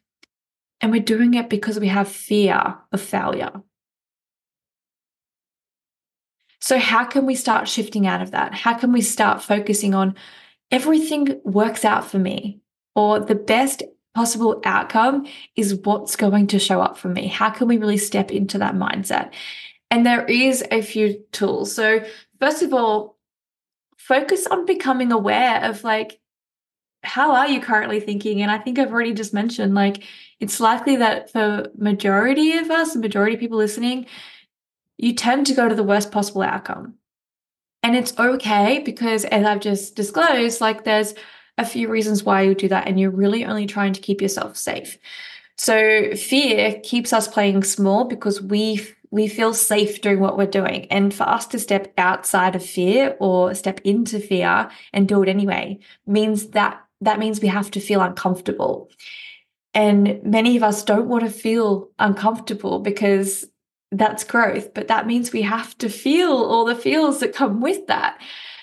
And 0.80 0.92
we're 0.92 1.02
doing 1.02 1.34
it 1.34 1.50
because 1.50 1.80
we 1.80 1.88
have 1.88 2.06
fear 2.08 2.78
of 2.92 3.00
failure. 3.00 3.62
So, 6.60 6.78
how 6.78 7.04
can 7.04 7.26
we 7.26 7.34
start 7.34 7.66
shifting 7.66 8.06
out 8.06 8.22
of 8.22 8.30
that? 8.30 8.54
How 8.54 8.74
can 8.74 8.92
we 8.92 9.02
start 9.02 9.42
focusing 9.42 9.92
on 9.92 10.14
everything 10.70 11.40
works 11.42 11.84
out 11.84 12.08
for 12.08 12.20
me 12.20 12.60
or 12.94 13.18
the 13.18 13.34
best 13.34 13.82
possible 14.14 14.60
outcome 14.64 15.26
is 15.56 15.74
what's 15.74 16.16
going 16.16 16.46
to 16.48 16.58
show 16.58 16.80
up 16.80 16.98
for 16.98 17.08
me? 17.08 17.26
How 17.26 17.50
can 17.50 17.68
we 17.68 17.78
really 17.78 17.98
step 17.98 18.30
into 18.30 18.58
that 18.58 18.74
mindset? 18.74 19.32
And 19.90 20.06
there 20.06 20.24
is 20.24 20.64
a 20.70 20.82
few 20.82 21.24
tools. 21.32 21.74
So, 21.74 22.04
first 22.40 22.62
of 22.62 22.72
all, 22.72 23.18
focus 23.98 24.46
on 24.46 24.66
becoming 24.66 25.12
aware 25.12 25.62
of 25.64 25.84
like, 25.84 26.18
how 27.04 27.34
are 27.34 27.48
you 27.48 27.60
currently 27.60 28.00
thinking? 28.00 28.42
And 28.42 28.50
I 28.50 28.58
think 28.58 28.78
I've 28.78 28.92
already 28.92 29.12
just 29.12 29.34
mentioned 29.34 29.74
like 29.74 30.04
it's 30.40 30.60
likely 30.60 30.96
that 30.96 31.30
for 31.30 31.66
majority 31.76 32.52
of 32.56 32.70
us, 32.70 32.96
majority 32.96 33.34
of 33.34 33.40
people 33.40 33.58
listening, 33.58 34.06
you 34.98 35.14
tend 35.14 35.46
to 35.46 35.54
go 35.54 35.68
to 35.68 35.74
the 35.74 35.82
worst 35.82 36.10
possible 36.10 36.42
outcome. 36.42 36.94
And 37.82 37.96
it's 37.96 38.16
okay 38.18 38.78
because, 38.78 39.24
as 39.24 39.44
I've 39.44 39.60
just 39.60 39.96
disclosed, 39.96 40.60
like 40.60 40.84
there's 40.84 41.14
a 41.62 41.66
few 41.66 41.88
reasons 41.88 42.22
why 42.24 42.42
you 42.42 42.54
do 42.54 42.68
that, 42.68 42.86
and 42.86 43.00
you're 43.00 43.10
really 43.10 43.44
only 43.44 43.66
trying 43.66 43.92
to 43.94 44.00
keep 44.00 44.20
yourself 44.20 44.56
safe. 44.56 44.98
So, 45.56 46.14
fear 46.14 46.80
keeps 46.82 47.12
us 47.12 47.28
playing 47.28 47.62
small 47.64 48.04
because 48.04 48.42
we 48.42 48.86
we 49.12 49.28
feel 49.28 49.52
safe 49.52 50.00
doing 50.00 50.20
what 50.20 50.38
we're 50.38 50.46
doing. 50.46 50.86
And 50.90 51.12
for 51.14 51.24
us 51.24 51.46
to 51.48 51.58
step 51.58 51.92
outside 51.98 52.56
of 52.56 52.64
fear 52.64 53.14
or 53.20 53.54
step 53.54 53.78
into 53.84 54.18
fear 54.18 54.70
and 54.94 55.06
do 55.06 55.22
it 55.22 55.28
anyway 55.28 55.80
means 56.06 56.48
that 56.48 56.82
that 57.02 57.18
means 57.18 57.40
we 57.40 57.48
have 57.48 57.70
to 57.72 57.80
feel 57.80 58.00
uncomfortable. 58.00 58.90
And 59.74 60.22
many 60.22 60.56
of 60.56 60.62
us 60.62 60.82
don't 60.82 61.08
want 61.08 61.24
to 61.24 61.30
feel 61.30 61.90
uncomfortable 61.98 62.78
because 62.78 63.44
that's 63.90 64.24
growth, 64.24 64.72
but 64.72 64.88
that 64.88 65.06
means 65.06 65.32
we 65.32 65.42
have 65.42 65.76
to 65.78 65.90
feel 65.90 66.32
all 66.32 66.64
the 66.64 66.74
feels 66.74 67.20
that 67.20 67.34
come 67.34 67.60
with 67.60 67.86
that. 67.88 68.18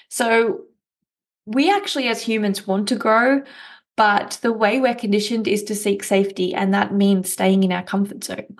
So 0.09 0.61
we 1.49 1.71
actually, 1.71 2.07
as 2.07 2.21
humans, 2.21 2.67
want 2.67 2.87
to 2.89 2.95
grow, 2.95 3.41
but 3.97 4.37
the 4.43 4.53
way 4.53 4.79
we're 4.79 4.93
conditioned 4.93 5.47
is 5.47 5.63
to 5.63 5.73
seek 5.73 6.03
safety, 6.03 6.53
and 6.53 6.75
that 6.75 6.93
means 6.93 7.31
staying 7.31 7.63
in 7.63 7.71
our 7.71 7.81
comfort 7.81 8.23
zone. 8.23 8.57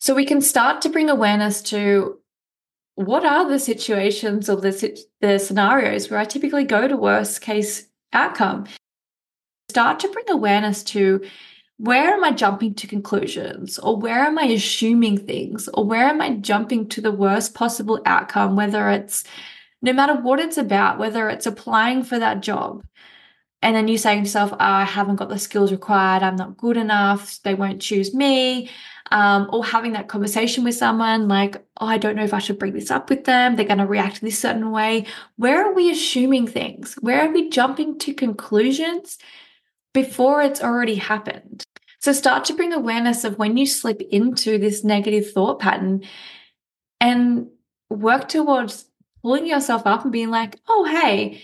So 0.00 0.14
we 0.14 0.26
can 0.26 0.40
start 0.40 0.82
to 0.82 0.88
bring 0.88 1.08
awareness 1.08 1.62
to 1.62 2.18
what 2.96 3.24
are 3.24 3.48
the 3.48 3.60
situations 3.60 4.50
or 4.50 4.56
the, 4.56 5.00
the 5.20 5.38
scenarios 5.38 6.10
where 6.10 6.18
I 6.18 6.24
typically 6.24 6.64
go 6.64 6.88
to 6.88 6.96
worst 6.96 7.40
case 7.40 7.86
outcome. 8.12 8.66
Start 9.70 10.00
to 10.00 10.08
bring 10.08 10.28
awareness 10.28 10.82
to 10.84 11.20
where 11.76 12.12
am 12.12 12.24
I 12.24 12.32
jumping 12.32 12.74
to 12.74 12.88
conclusions 12.88 13.78
or 13.78 13.96
where 13.96 14.24
am 14.24 14.38
I 14.38 14.46
assuming 14.46 15.18
things 15.18 15.68
or 15.72 15.84
where 15.84 16.08
am 16.08 16.20
I 16.20 16.34
jumping 16.34 16.88
to 16.88 17.00
the 17.00 17.12
worst 17.12 17.54
possible 17.54 18.02
outcome, 18.06 18.56
whether 18.56 18.90
it's 18.90 19.22
no 19.82 19.92
matter 19.92 20.14
what 20.14 20.40
it's 20.40 20.58
about, 20.58 20.98
whether 20.98 21.28
it's 21.28 21.46
applying 21.46 22.02
for 22.02 22.18
that 22.18 22.40
job. 22.40 22.84
And 23.62 23.76
then 23.76 23.88
you 23.88 23.98
saying 23.98 24.20
to 24.20 24.26
yourself, 24.26 24.52
oh, 24.52 24.56
I 24.58 24.84
haven't 24.84 25.16
got 25.16 25.28
the 25.28 25.38
skills 25.38 25.70
required, 25.70 26.22
I'm 26.22 26.36
not 26.36 26.56
good 26.56 26.76
enough, 26.76 27.42
they 27.42 27.54
won't 27.54 27.82
choose 27.82 28.14
me. 28.14 28.70
Um, 29.12 29.50
or 29.52 29.64
having 29.64 29.92
that 29.92 30.06
conversation 30.06 30.62
with 30.62 30.76
someone 30.76 31.26
like, 31.26 31.56
oh, 31.80 31.86
I 31.86 31.98
don't 31.98 32.14
know 32.14 32.22
if 32.22 32.32
I 32.32 32.38
should 32.38 32.60
bring 32.60 32.74
this 32.74 32.92
up 32.92 33.10
with 33.10 33.24
them. 33.24 33.56
They're 33.56 33.66
going 33.66 33.78
to 33.78 33.86
react 33.86 34.20
this 34.20 34.38
certain 34.38 34.70
way. 34.70 35.04
Where 35.36 35.66
are 35.66 35.74
we 35.74 35.90
assuming 35.90 36.46
things? 36.46 36.94
Where 37.00 37.26
are 37.26 37.32
we 37.32 37.50
jumping 37.50 37.98
to 37.98 38.14
conclusions 38.14 39.18
before 39.92 40.42
it's 40.42 40.62
already 40.62 40.94
happened? 40.94 41.64
So 42.00 42.12
start 42.12 42.44
to 42.46 42.54
bring 42.54 42.72
awareness 42.72 43.24
of 43.24 43.36
when 43.36 43.56
you 43.56 43.66
slip 43.66 44.00
into 44.00 44.58
this 44.58 44.84
negative 44.84 45.32
thought 45.32 45.58
pattern 45.58 46.04
and 47.00 47.48
work 47.90 48.28
towards 48.28 48.86
pulling 49.22 49.46
yourself 49.46 49.82
up 49.86 50.02
and 50.04 50.12
being 50.12 50.30
like, 50.30 50.56
oh, 50.68 50.84
hey, 50.84 51.42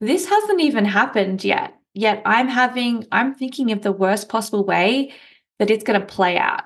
this 0.00 0.28
hasn't 0.28 0.60
even 0.60 0.84
happened 0.84 1.44
yet. 1.44 1.74
Yet 1.94 2.22
I'm 2.24 2.48
having, 2.48 3.06
I'm 3.12 3.34
thinking 3.34 3.70
of 3.70 3.82
the 3.82 3.92
worst 3.92 4.28
possible 4.28 4.64
way 4.64 5.12
that 5.58 5.70
it's 5.70 5.84
going 5.84 6.00
to 6.00 6.06
play 6.06 6.38
out. 6.38 6.62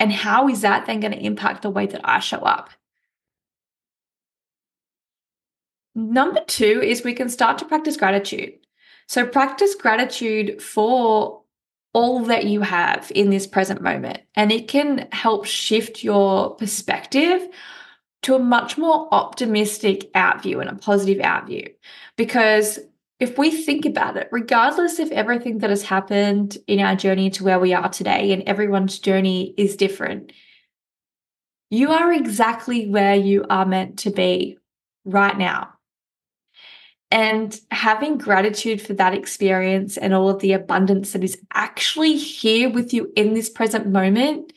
And 0.00 0.12
how 0.12 0.48
is 0.48 0.62
that 0.62 0.86
then 0.86 1.00
going 1.00 1.12
to 1.12 1.24
impact 1.24 1.62
the 1.62 1.70
way 1.70 1.86
that 1.86 2.00
I 2.04 2.20
show 2.20 2.38
up? 2.38 2.70
Number 5.94 6.40
two 6.46 6.80
is 6.82 7.04
we 7.04 7.14
can 7.14 7.28
start 7.28 7.58
to 7.58 7.64
practice 7.64 7.96
gratitude. 7.96 8.54
So, 9.06 9.26
practice 9.26 9.74
gratitude 9.74 10.60
for 10.60 11.42
all 11.92 12.24
that 12.24 12.46
you 12.46 12.62
have 12.62 13.12
in 13.14 13.30
this 13.30 13.46
present 13.46 13.80
moment, 13.80 14.20
and 14.34 14.50
it 14.50 14.66
can 14.66 15.06
help 15.12 15.44
shift 15.44 16.02
your 16.02 16.56
perspective 16.56 17.48
to 18.24 18.34
a 18.34 18.38
much 18.38 18.78
more 18.78 19.08
optimistic 19.12 20.10
outview 20.14 20.60
and 20.60 20.70
a 20.70 20.74
positive 20.74 21.18
outview. 21.18 21.72
Because 22.16 22.78
if 23.20 23.38
we 23.38 23.50
think 23.50 23.84
about 23.84 24.16
it, 24.16 24.28
regardless 24.32 24.98
of 24.98 25.12
everything 25.12 25.58
that 25.58 25.70
has 25.70 25.82
happened 25.82 26.58
in 26.66 26.80
our 26.80 26.96
journey 26.96 27.30
to 27.30 27.44
where 27.44 27.60
we 27.60 27.74
are 27.74 27.88
today, 27.88 28.32
and 28.32 28.42
everyone's 28.44 28.98
journey 28.98 29.54
is 29.56 29.76
different, 29.76 30.32
you 31.70 31.90
are 31.90 32.12
exactly 32.12 32.88
where 32.88 33.14
you 33.14 33.44
are 33.50 33.66
meant 33.66 33.98
to 34.00 34.10
be 34.10 34.58
right 35.04 35.36
now. 35.36 35.70
And 37.10 37.58
having 37.70 38.18
gratitude 38.18 38.80
for 38.80 38.94
that 38.94 39.14
experience 39.14 39.96
and 39.96 40.14
all 40.14 40.30
of 40.30 40.40
the 40.40 40.52
abundance 40.52 41.12
that 41.12 41.22
is 41.22 41.38
actually 41.52 42.16
here 42.16 42.70
with 42.70 42.94
you 42.94 43.12
in 43.16 43.34
this 43.34 43.50
present 43.50 43.86
moment 43.86 44.52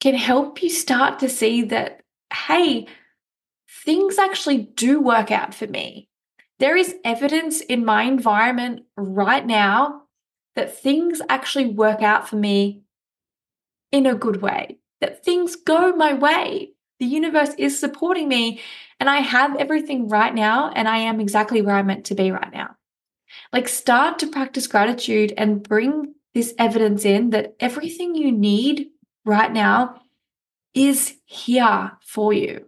can 0.00 0.14
help 0.14 0.62
you 0.62 0.70
start 0.70 1.18
to 1.18 1.28
see 1.28 1.62
that 1.62 2.02
hey, 2.32 2.86
things 3.84 4.18
actually 4.18 4.58
do 4.58 5.00
work 5.00 5.30
out 5.30 5.54
for 5.54 5.66
me. 5.66 6.08
There 6.58 6.76
is 6.76 6.96
evidence 7.04 7.60
in 7.60 7.84
my 7.84 8.02
environment 8.02 8.84
right 8.96 9.46
now 9.46 10.02
that 10.56 10.76
things 10.76 11.22
actually 11.28 11.66
work 11.66 12.02
out 12.02 12.28
for 12.28 12.36
me 12.36 12.82
in 13.92 14.06
a 14.06 14.14
good 14.14 14.42
way, 14.42 14.78
that 15.00 15.24
things 15.24 15.56
go 15.56 15.94
my 15.94 16.12
way. 16.12 16.72
The 16.98 17.06
universe 17.06 17.50
is 17.58 17.78
supporting 17.78 18.28
me, 18.28 18.60
and 18.98 19.08
I 19.08 19.18
have 19.18 19.54
everything 19.56 20.08
right 20.08 20.34
now, 20.34 20.72
and 20.74 20.88
I 20.88 20.98
am 20.98 21.20
exactly 21.20 21.62
where 21.62 21.76
I'm 21.76 21.86
meant 21.86 22.06
to 22.06 22.16
be 22.16 22.32
right 22.32 22.52
now. 22.52 22.74
Like, 23.52 23.68
start 23.68 24.18
to 24.18 24.26
practice 24.26 24.66
gratitude 24.66 25.32
and 25.36 25.62
bring 25.62 26.14
this 26.34 26.54
evidence 26.58 27.04
in 27.04 27.30
that 27.30 27.54
everything 27.60 28.16
you 28.16 28.32
need 28.32 28.88
right 29.24 29.52
now 29.52 30.00
is 30.86 31.14
here 31.24 31.92
for 32.04 32.32
you. 32.32 32.64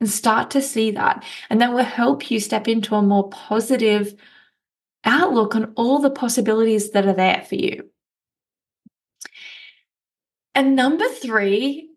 And 0.00 0.08
start 0.08 0.52
to 0.52 0.62
see 0.62 0.92
that. 0.92 1.24
And 1.50 1.60
that 1.60 1.72
will 1.72 1.82
help 1.82 2.30
you 2.30 2.38
step 2.38 2.68
into 2.68 2.94
a 2.94 3.02
more 3.02 3.28
positive 3.30 4.14
outlook 5.04 5.56
on 5.56 5.72
all 5.74 5.98
the 5.98 6.10
possibilities 6.10 6.92
that 6.92 7.06
are 7.06 7.14
there 7.14 7.44
for 7.48 7.56
you. 7.56 7.90
And 10.54 10.76
number 10.76 11.08
three, 11.08 11.90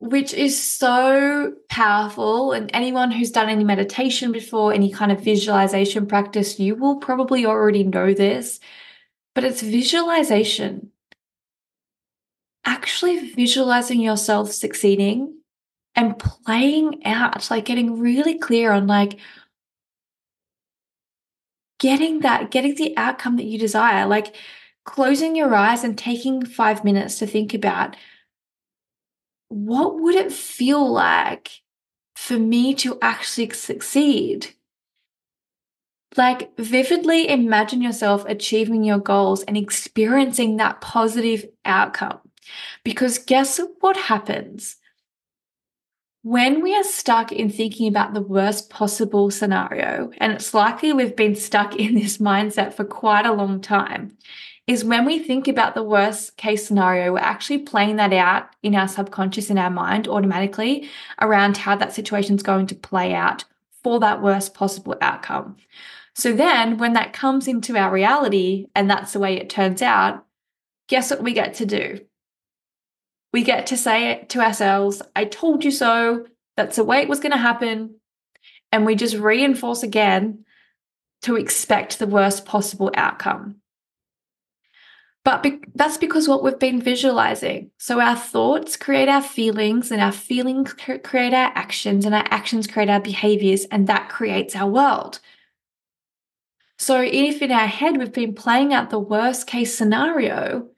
which 0.00 0.34
is 0.34 0.60
so 0.60 1.54
powerful, 1.68 2.50
and 2.50 2.68
anyone 2.74 3.12
who's 3.12 3.30
done 3.30 3.48
any 3.48 3.62
meditation 3.62 4.32
before, 4.32 4.72
any 4.72 4.90
kind 4.90 5.12
of 5.12 5.20
visualization 5.20 6.06
practice, 6.06 6.58
you 6.58 6.74
will 6.74 6.96
probably 6.96 7.46
already 7.46 7.84
know 7.84 8.12
this, 8.12 8.58
but 9.36 9.44
it's 9.44 9.62
visualization 9.62 10.90
actually 12.64 13.30
visualizing 13.32 14.00
yourself 14.00 14.52
succeeding 14.52 15.38
and 15.94 16.18
playing 16.18 17.04
out, 17.04 17.50
like 17.50 17.64
getting 17.64 17.98
really 17.98 18.38
clear 18.38 18.72
on 18.72 18.86
like 18.86 19.18
getting 21.78 22.20
that, 22.20 22.50
getting 22.50 22.74
the 22.76 22.96
outcome 22.96 23.36
that 23.36 23.44
you 23.44 23.58
desire, 23.58 24.06
like 24.06 24.34
closing 24.84 25.36
your 25.36 25.54
eyes 25.54 25.84
and 25.84 25.98
taking 25.98 26.44
five 26.44 26.84
minutes 26.84 27.18
to 27.18 27.26
think 27.26 27.54
about 27.54 27.96
what 29.48 30.00
would 30.00 30.14
it 30.14 30.32
feel 30.32 30.90
like 30.90 31.50
for 32.16 32.38
me 32.38 32.74
to 32.74 32.98
actually 33.02 33.50
succeed? 33.50 34.54
Like, 36.16 36.56
vividly 36.56 37.28
imagine 37.28 37.82
yourself 37.82 38.24
achieving 38.26 38.84
your 38.84 38.98
goals 38.98 39.42
and 39.42 39.56
experiencing 39.56 40.56
that 40.56 40.80
positive 40.80 41.46
outcome. 41.64 42.20
Because 42.84 43.18
guess 43.18 43.60
what 43.80 43.96
happens? 43.96 44.76
When 46.22 46.62
we 46.62 46.74
are 46.76 46.84
stuck 46.84 47.32
in 47.32 47.50
thinking 47.50 47.88
about 47.88 48.14
the 48.14 48.22
worst 48.22 48.70
possible 48.70 49.30
scenario, 49.30 50.12
and 50.18 50.32
it's 50.32 50.54
likely 50.54 50.92
we've 50.92 51.16
been 51.16 51.34
stuck 51.34 51.74
in 51.76 51.94
this 51.94 52.18
mindset 52.18 52.74
for 52.74 52.84
quite 52.84 53.26
a 53.26 53.32
long 53.32 53.60
time, 53.60 54.16
is 54.66 54.84
when 54.84 55.04
we 55.04 55.18
think 55.18 55.48
about 55.48 55.74
the 55.74 55.82
worst 55.82 56.36
case 56.36 56.66
scenario, 56.66 57.12
we're 57.12 57.18
actually 57.18 57.58
playing 57.58 57.96
that 57.96 58.12
out 58.12 58.54
in 58.62 58.76
our 58.76 58.86
subconscious, 58.86 59.50
in 59.50 59.58
our 59.58 59.70
mind 59.70 60.06
automatically 60.06 60.88
around 61.20 61.56
how 61.56 61.74
that 61.74 61.92
situation 61.92 62.36
is 62.36 62.42
going 62.42 62.66
to 62.68 62.74
play 62.74 63.12
out 63.12 63.44
for 63.82 63.98
that 63.98 64.22
worst 64.22 64.54
possible 64.54 64.96
outcome. 65.00 65.56
So 66.14 66.32
then 66.32 66.78
when 66.78 66.92
that 66.92 67.12
comes 67.12 67.48
into 67.48 67.76
our 67.76 67.90
reality 67.90 68.66
and 68.74 68.88
that's 68.88 69.12
the 69.12 69.18
way 69.18 69.36
it 69.36 69.50
turns 69.50 69.82
out, 69.82 70.24
guess 70.86 71.10
what 71.10 71.22
we 71.22 71.32
get 71.32 71.54
to 71.54 71.66
do? 71.66 72.00
We 73.32 73.42
get 73.42 73.66
to 73.68 73.76
say 73.76 74.10
it 74.10 74.28
to 74.30 74.40
ourselves, 74.40 75.02
I 75.16 75.24
told 75.24 75.64
you 75.64 75.70
so. 75.70 76.26
That's 76.56 76.76
the 76.76 76.84
way 76.84 77.00
it 77.00 77.08
was 77.08 77.20
going 77.20 77.32
to 77.32 77.38
happen. 77.38 77.96
And 78.70 78.84
we 78.84 78.94
just 78.94 79.16
reinforce 79.16 79.82
again 79.82 80.44
to 81.22 81.36
expect 81.36 81.98
the 81.98 82.06
worst 82.06 82.44
possible 82.44 82.90
outcome. 82.94 83.56
But 85.24 85.42
be- 85.42 85.60
that's 85.74 85.98
because 85.98 86.28
what 86.28 86.42
we've 86.42 86.58
been 86.58 86.82
visualizing. 86.82 87.70
So 87.78 88.00
our 88.00 88.16
thoughts 88.16 88.76
create 88.76 89.08
our 89.08 89.22
feelings, 89.22 89.92
and 89.92 90.02
our 90.02 90.12
feelings 90.12 90.72
create 90.72 91.32
our 91.32 91.52
actions, 91.54 92.04
and 92.04 92.14
our 92.14 92.26
actions 92.30 92.66
create 92.66 92.90
our 92.90 93.00
behaviors, 93.00 93.64
and 93.66 93.86
that 93.86 94.08
creates 94.08 94.56
our 94.56 94.68
world. 94.68 95.20
So 96.78 97.00
if 97.00 97.40
in 97.40 97.52
our 97.52 97.68
head 97.68 97.96
we've 97.96 98.12
been 98.12 98.34
playing 98.34 98.74
out 98.74 98.90
the 98.90 98.98
worst 98.98 99.46
case 99.46 99.78
scenario, 99.78 100.68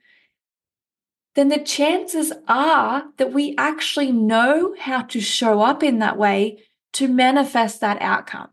then 1.35 1.49
the 1.49 1.59
chances 1.59 2.31
are 2.47 3.03
that 3.17 3.33
we 3.33 3.53
actually 3.57 4.11
know 4.11 4.73
how 4.79 5.01
to 5.03 5.19
show 5.19 5.61
up 5.61 5.83
in 5.83 5.99
that 5.99 6.17
way 6.17 6.63
to 6.93 7.07
manifest 7.07 7.81
that 7.81 8.01
outcome. 8.01 8.49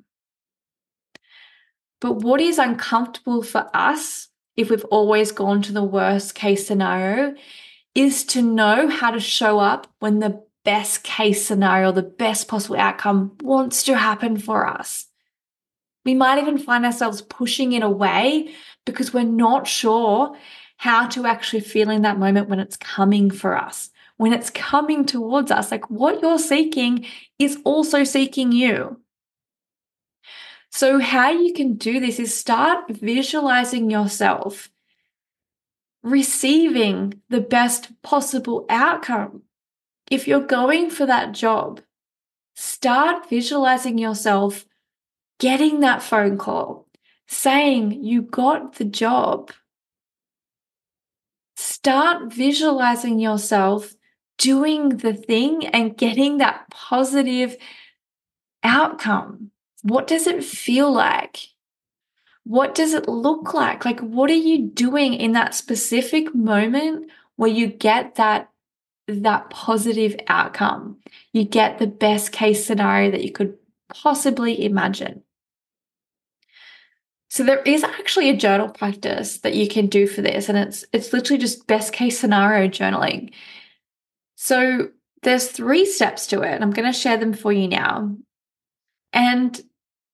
But 2.01 2.15
what 2.15 2.41
is 2.41 2.59
uncomfortable 2.59 3.43
for 3.43 3.71
us 3.73 4.29
if 4.57 4.69
we've 4.69 4.85
always 4.87 5.31
gone 5.33 5.63
to 5.63 5.73
the 5.73 5.85
worst 5.85 6.35
case 6.35 6.67
scenario 6.67 7.35
is 7.95 8.25
to 8.25 8.43
know 8.43 8.89
how 8.89 9.13
to 9.13 9.21
show 9.21 9.61
up 9.61 9.87
when 10.01 10.19
the 10.19 10.43
best 10.65 11.05
case 11.05 11.47
scenario, 11.47 11.93
the 11.93 12.03
best 12.03 12.49
possible 12.49 12.77
outcome 12.77 13.37
wants 13.43 13.85
to 13.85 13.97
happen 13.97 14.37
for 14.37 14.67
us. 14.67 15.07
We 16.05 16.15
might 16.15 16.41
even 16.41 16.59
find 16.59 16.85
ourselves 16.85 17.23
pushing 17.23 17.73
it 17.73 17.83
away 17.83 18.55
because 18.85 19.15
we're 19.15 19.23
not 19.23 19.69
sure 19.69 20.37
how 20.83 21.07
to 21.07 21.25
actually 21.27 21.61
feel 21.61 21.91
in 21.91 22.03
that 22.03 22.19
moment 22.19 22.49
when 22.49 22.59
it's 22.59 22.77
coming 22.77 23.31
for 23.31 23.57
us. 23.57 23.91
When 24.17 24.33
it's 24.33 24.51
coming 24.51 25.07
towards 25.07 25.53
us, 25.53 25.71
like 25.71 25.89
what 25.89 26.21
you're 26.21 26.41
seeking 26.41 27.07
is 27.39 27.57
also 27.63 28.03
seeking 28.03 28.51
you. 28.51 29.01
So, 30.71 30.99
how 30.99 31.31
you 31.31 31.53
can 31.53 31.75
do 31.75 32.01
this 32.01 32.19
is 32.19 32.37
start 32.37 32.91
visualizing 32.91 33.93
yourself 33.93 34.71
receiving 36.03 37.15
the 37.29 37.41
best 37.41 38.03
possible 38.03 38.67
outcome. 38.69 39.43
If 40.11 40.27
you're 40.27 40.41
going 40.41 40.91
for 40.91 41.07
that 41.07 41.31
job, 41.31 41.81
start 42.57 43.31
visualizing 43.31 43.99
yourself 43.99 44.67
getting 45.39 45.79
that 45.79 46.03
phone 46.03 46.39
call, 46.39 46.89
saying 47.29 48.03
you 48.03 48.23
got 48.23 48.75
the 48.75 48.85
job. 48.85 49.53
Start 51.85 52.33
visualizing 52.33 53.19
yourself 53.19 53.97
doing 54.39 54.99
the 54.99 55.15
thing 55.15 55.67
and 55.67 55.97
getting 55.97 56.39
that 56.39 56.71
positive 56.71 57.57
outcome. 58.63 59.51
What 59.83 60.07
does 60.07 60.29
it 60.29 60.45
feel 60.45 60.93
like? 60.93 61.49
What 62.45 62.77
does 62.77 62.95
it 62.95 63.09
look 63.09 63.53
like? 63.53 63.85
Like, 63.85 63.99
what 63.99 64.31
are 64.31 64.33
you 64.33 64.69
doing 64.69 65.15
in 65.15 65.33
that 65.33 65.57
specific 65.57 66.33
moment 66.33 67.11
where 67.35 67.51
you 67.51 67.67
get 67.67 68.15
that 68.15 68.49
that 69.09 69.51
positive 69.51 70.15
outcome? 70.29 70.99
You 71.33 71.43
get 71.43 71.81
the 71.81 71.89
best 71.89 72.31
case 72.31 72.65
scenario 72.65 73.11
that 73.11 73.25
you 73.25 73.33
could 73.33 73.59
possibly 73.93 74.65
imagine. 74.65 75.25
So 77.33 77.45
there 77.45 77.63
is 77.63 77.83
actually 77.83 78.29
a 78.29 78.37
journal 78.37 78.69
practice 78.69 79.39
that 79.39 79.55
you 79.55 79.67
can 79.67 79.87
do 79.87 80.07
for 80.07 80.21
this 80.21 80.51
and 80.51 80.59
it's 80.59 80.85
it's 80.93 81.15
literally 81.15 81.41
just 81.41 81.67
best 81.67 81.95
case 81.95 82.21
scenario 82.21 82.69
journaling. 82.69 83.33
So 84.37 84.91
there's 85.23 85.49
three 85.49 85.87
steps 85.87 86.27
to 86.27 86.43
it. 86.43 86.61
I'm 86.61 86.73
going 86.73 86.93
to 86.93 86.99
share 86.99 87.17
them 87.17 87.33
for 87.33 87.51
you 87.51 87.69
now. 87.69 88.15
And 89.15 89.59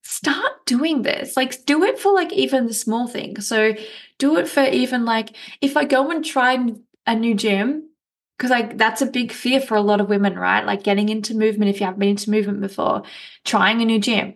start 0.04 0.64
doing 0.64 1.02
this. 1.02 1.37
Like 1.37 1.66
do 1.66 1.82
it 1.82 1.98
for 1.98 2.12
like 2.12 2.32
even 2.32 2.68
the 2.68 2.72
small 2.72 3.08
things. 3.08 3.48
So 3.48 3.75
do 4.18 4.37
it 4.37 4.46
for 4.46 4.62
even 4.62 5.04
like 5.04 5.34
if 5.60 5.76
I 5.76 5.87
go 5.87 6.12
and 6.12 6.25
try 6.25 6.56
a 7.04 7.16
new 7.16 7.34
gym 7.34 7.88
because 8.37 8.52
like 8.52 8.78
that's 8.78 9.02
a 9.02 9.06
big 9.06 9.32
fear 9.32 9.60
for 9.60 9.75
a 9.75 9.80
lot 9.80 10.00
of 10.00 10.08
women, 10.08 10.38
right? 10.38 10.64
Like 10.64 10.84
getting 10.84 11.08
into 11.08 11.34
movement 11.34 11.68
if 11.68 11.80
you 11.80 11.87
haven't 11.87 11.98
been 11.98 12.10
into 12.10 12.30
movement 12.30 12.60
before, 12.60 13.02
trying 13.44 13.82
a 13.82 13.84
new 13.84 13.98
gym. 13.98 14.34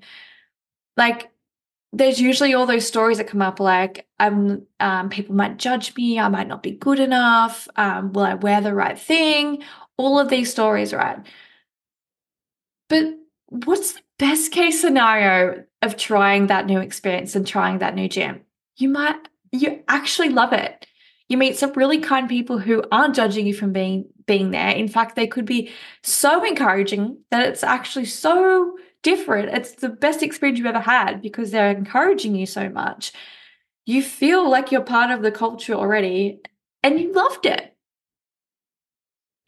Like 0.96 1.31
there's 1.92 2.20
usually 2.20 2.54
all 2.54 2.66
those 2.66 2.86
stories 2.86 3.18
that 3.18 3.26
come 3.28 3.42
up 3.42 3.60
like 3.60 4.06
um, 4.18 4.66
um, 4.80 5.10
people 5.10 5.34
might 5.34 5.58
judge 5.58 5.94
me 5.94 6.18
i 6.18 6.28
might 6.28 6.48
not 6.48 6.62
be 6.62 6.70
good 6.70 6.98
enough 6.98 7.68
um, 7.76 8.12
will 8.12 8.24
i 8.24 8.34
wear 8.34 8.60
the 8.60 8.74
right 8.74 8.98
thing? 8.98 9.62
All 9.98 10.18
of 10.18 10.28
these 10.28 10.50
stories 10.50 10.92
right? 10.92 11.18
But 12.88 13.14
what's 13.46 13.92
the 13.92 14.00
best 14.18 14.52
case 14.52 14.80
scenario 14.80 15.64
of 15.82 15.96
trying 15.96 16.46
that 16.46 16.66
new 16.66 16.80
experience 16.80 17.34
and 17.36 17.46
trying 17.46 17.78
that 17.78 17.94
new 17.94 18.08
gym? 18.08 18.42
You 18.76 18.88
might 18.88 19.16
you 19.52 19.82
actually 19.88 20.30
love 20.30 20.52
it. 20.52 20.86
You 21.28 21.36
meet 21.36 21.56
some 21.56 21.72
really 21.72 21.98
kind 21.98 22.28
people 22.28 22.58
who 22.58 22.82
aren't 22.90 23.14
judging 23.14 23.46
you 23.46 23.54
from 23.54 23.72
being 23.72 24.06
being 24.26 24.50
there. 24.50 24.70
In 24.70 24.88
fact 24.88 25.16
they 25.16 25.26
could 25.26 25.44
be 25.44 25.70
so 26.02 26.44
encouraging 26.44 27.18
that 27.30 27.48
it's 27.48 27.62
actually 27.62 28.06
so 28.06 28.76
different. 29.02 29.50
It's 29.50 29.72
the 29.72 29.88
best 29.88 30.22
experience 30.22 30.58
you've 30.58 30.66
ever 30.66 30.80
had 30.80 31.22
because 31.22 31.50
they're 31.50 31.70
encouraging 31.70 32.34
you 32.34 32.46
so 32.46 32.68
much. 32.68 33.12
You 33.84 34.02
feel 34.02 34.48
like 34.48 34.70
you're 34.70 34.82
part 34.82 35.10
of 35.10 35.22
the 35.22 35.32
culture 35.32 35.74
already 35.74 36.40
and 36.82 37.00
you 37.00 37.12
loved 37.12 37.46
it. 37.46 37.76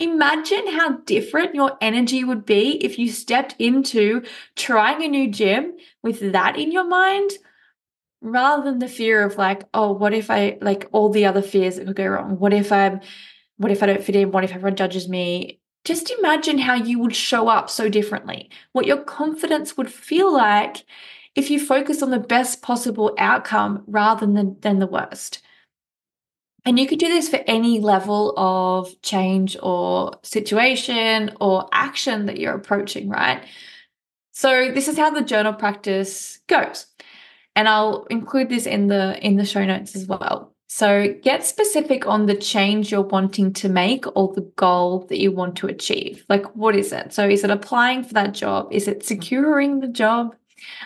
Imagine 0.01 0.67
how 0.73 0.99
different 0.99 1.55
your 1.55 1.79
energy 1.81 2.25
would 2.25 2.45
be 2.45 2.85
if 2.85 2.99
you 2.99 3.09
stepped 3.11 3.55
into 3.61 4.23
trying 4.57 5.03
a 5.05 5.09
new 5.09 5.31
gym 5.31 5.75
with 6.03 6.33
that 6.33 6.59
in 6.59 6.73
your 6.73 6.85
mind 6.85 7.31
rather 8.21 8.65
than 8.65 8.81
the 8.81 8.89
fear 8.89 9.23
of 9.23 9.37
like, 9.37 9.63
oh, 9.73 9.93
what 9.93 10.13
if 10.13 10.31
I 10.31 10.59
like 10.61 10.89
all 10.91 11.11
the 11.11 11.27
other 11.27 11.43
fears 11.43 11.77
that 11.77 11.87
could 11.87 11.97
go 11.97 12.07
wrong? 12.07 12.39
What 12.39 12.53
if 12.53 12.73
I'm 12.73 13.01
what 13.57 13.71
if 13.71 13.85
I 13.85 13.87
don't 13.87 14.03
fit 14.03 14.17
in? 14.17 14.33
What 14.33 14.43
if 14.43 14.51
everyone 14.51 14.75
judges 14.75 15.09
me? 15.09 15.61
Just 15.85 16.11
imagine 16.11 16.59
how 16.59 16.75
you 16.75 16.99
would 16.99 17.15
show 17.15 17.49
up 17.49 17.69
so 17.69 17.89
differently, 17.89 18.51
what 18.73 18.87
your 18.87 19.03
confidence 19.03 19.77
would 19.77 19.93
feel 19.93 20.33
like 20.33 20.85
if 21.35 21.51
you 21.51 21.65
focus 21.65 22.03
on 22.03 22.11
the 22.11 22.19
best 22.19 22.63
possible 22.63 23.15
outcome 23.19 23.85
rather 23.87 24.27
than, 24.27 24.57
than 24.61 24.79
the 24.79 24.87
worst. 24.87 25.43
And 26.65 26.79
you 26.79 26.87
could 26.87 26.99
do 26.99 27.09
this 27.09 27.29
for 27.29 27.41
any 27.47 27.79
level 27.81 28.33
of 28.39 28.91
change 29.03 29.57
or 29.63 30.13
situation 30.23 31.33
or 31.41 31.69
action 31.73 32.27
that 32.27 32.39
you're 32.39 32.55
approaching, 32.55 33.11
right? 33.11 33.45
So 34.33 34.73
this 34.73 34.89
is 34.89 34.97
how 34.97 35.11
the 35.11 35.23
journal 35.23 35.53
practice 35.53 36.41
goes. 36.47 36.87
And 37.55 37.69
I'll 37.69 38.05
include 38.05 38.49
this 38.49 38.67
in 38.67 38.89
the 38.89 39.19
in 39.25 39.37
the 39.37 39.45
show 39.45 39.65
notes 39.65 39.95
as 39.95 40.07
well. 40.07 40.54
So 40.67 41.15
get 41.23 41.45
specific 41.45 42.07
on 42.07 42.27
the 42.27 42.35
change 42.35 42.91
you're 42.91 43.03
wanting 43.03 43.53
to 43.55 43.69
make 43.69 44.05
or 44.17 44.33
the 44.35 44.51
goal 44.57 45.07
that 45.09 45.21
you 45.21 45.31
want 45.31 45.57
to 45.57 45.67
achieve. 45.67 46.25
Like, 46.29 46.45
what 46.57 46.75
is 46.75 46.93
it? 46.93 47.13
So, 47.13 47.29
is 47.29 47.45
it 47.45 47.51
applying 47.51 48.03
for 48.03 48.15
that 48.15 48.33
job? 48.33 48.69
Is 48.73 48.89
it 48.89 49.05
securing 49.05 49.81
the 49.81 49.89
job? 49.89 50.35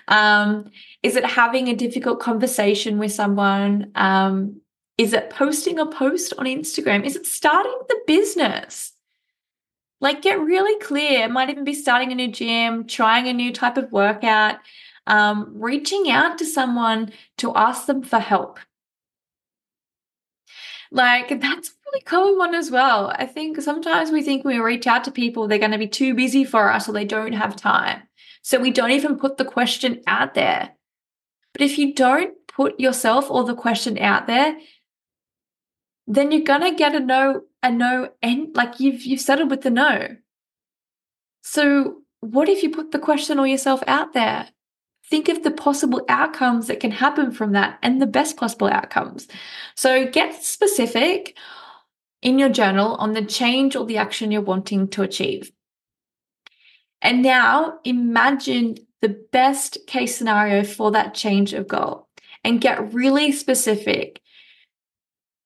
Um, 0.08 0.70
is 1.02 1.16
it 1.16 1.24
having 1.24 1.68
a 1.68 1.76
difficult 1.76 2.20
conversation 2.20 2.98
with 2.98 3.12
someone? 3.12 3.92
Um, 3.94 4.60
is 4.98 5.12
it 5.12 5.30
posting 5.30 5.78
a 5.78 5.86
post 5.86 6.34
on 6.38 6.46
Instagram? 6.46 7.06
Is 7.06 7.14
it 7.14 7.24
starting 7.26 7.78
the 7.88 8.00
business? 8.06 8.92
Like, 10.00 10.22
get 10.22 10.40
really 10.40 10.78
clear. 10.80 11.24
It 11.24 11.30
might 11.30 11.50
even 11.50 11.64
be 11.64 11.74
starting 11.74 12.12
a 12.12 12.16
new 12.16 12.30
gym, 12.30 12.86
trying 12.86 13.28
a 13.28 13.32
new 13.32 13.52
type 13.52 13.76
of 13.76 13.90
workout, 13.92 14.56
um, 15.06 15.52
reaching 15.54 16.10
out 16.10 16.38
to 16.38 16.44
someone 16.44 17.12
to 17.38 17.54
ask 17.54 17.86
them 17.86 18.02
for 18.02 18.18
help 18.18 18.58
like 20.90 21.28
that's 21.40 21.68
a 21.68 21.72
really 21.86 22.02
common 22.02 22.38
one 22.38 22.54
as 22.54 22.70
well. 22.70 23.12
I 23.14 23.26
think 23.26 23.60
sometimes 23.60 24.10
we 24.10 24.22
think 24.22 24.44
we 24.44 24.58
reach 24.58 24.86
out 24.86 25.04
to 25.04 25.10
people, 25.10 25.46
they're 25.46 25.58
going 25.58 25.72
to 25.72 25.78
be 25.78 25.88
too 25.88 26.14
busy 26.14 26.44
for 26.44 26.72
us 26.72 26.88
or 26.88 26.92
they 26.92 27.04
don't 27.04 27.32
have 27.32 27.56
time. 27.56 28.02
So 28.42 28.58
we 28.58 28.70
don't 28.70 28.92
even 28.92 29.18
put 29.18 29.36
the 29.36 29.44
question 29.44 30.02
out 30.06 30.34
there. 30.34 30.70
But 31.52 31.62
if 31.62 31.78
you 31.78 31.94
don't 31.94 32.34
put 32.46 32.80
yourself 32.80 33.30
or 33.30 33.44
the 33.44 33.54
question 33.54 33.98
out 33.98 34.26
there, 34.26 34.56
then 36.06 36.32
you're 36.32 36.40
gonna 36.40 36.74
get 36.74 36.94
a 36.94 37.00
no, 37.00 37.42
a 37.62 37.70
no, 37.70 38.10
and 38.22 38.56
like 38.56 38.80
you've 38.80 39.04
you've 39.04 39.20
settled 39.20 39.50
with 39.50 39.60
the 39.60 39.70
no. 39.70 40.16
So 41.42 42.02
what 42.20 42.48
if 42.48 42.62
you 42.62 42.70
put 42.70 42.90
the 42.90 42.98
question 42.98 43.38
or 43.38 43.46
yourself 43.46 43.82
out 43.86 44.14
there? 44.14 44.48
Think 45.10 45.28
of 45.28 45.42
the 45.42 45.50
possible 45.50 46.04
outcomes 46.08 46.66
that 46.66 46.80
can 46.80 46.90
happen 46.90 47.32
from 47.32 47.52
that 47.52 47.78
and 47.82 48.00
the 48.00 48.06
best 48.06 48.36
possible 48.36 48.68
outcomes. 48.68 49.26
So 49.74 50.06
get 50.06 50.42
specific 50.42 51.36
in 52.20 52.38
your 52.38 52.48
journal 52.48 52.94
on 52.96 53.12
the 53.12 53.24
change 53.24 53.76
or 53.76 53.86
the 53.86 53.98
action 53.98 54.30
you're 54.30 54.42
wanting 54.42 54.88
to 54.88 55.02
achieve. 55.02 55.52
And 57.00 57.22
now 57.22 57.78
imagine 57.84 58.76
the 59.00 59.20
best 59.32 59.78
case 59.86 60.16
scenario 60.16 60.64
for 60.64 60.90
that 60.90 61.14
change 61.14 61.54
of 61.54 61.68
goal 61.68 62.08
and 62.44 62.60
get 62.60 62.92
really 62.92 63.32
specific 63.32 64.20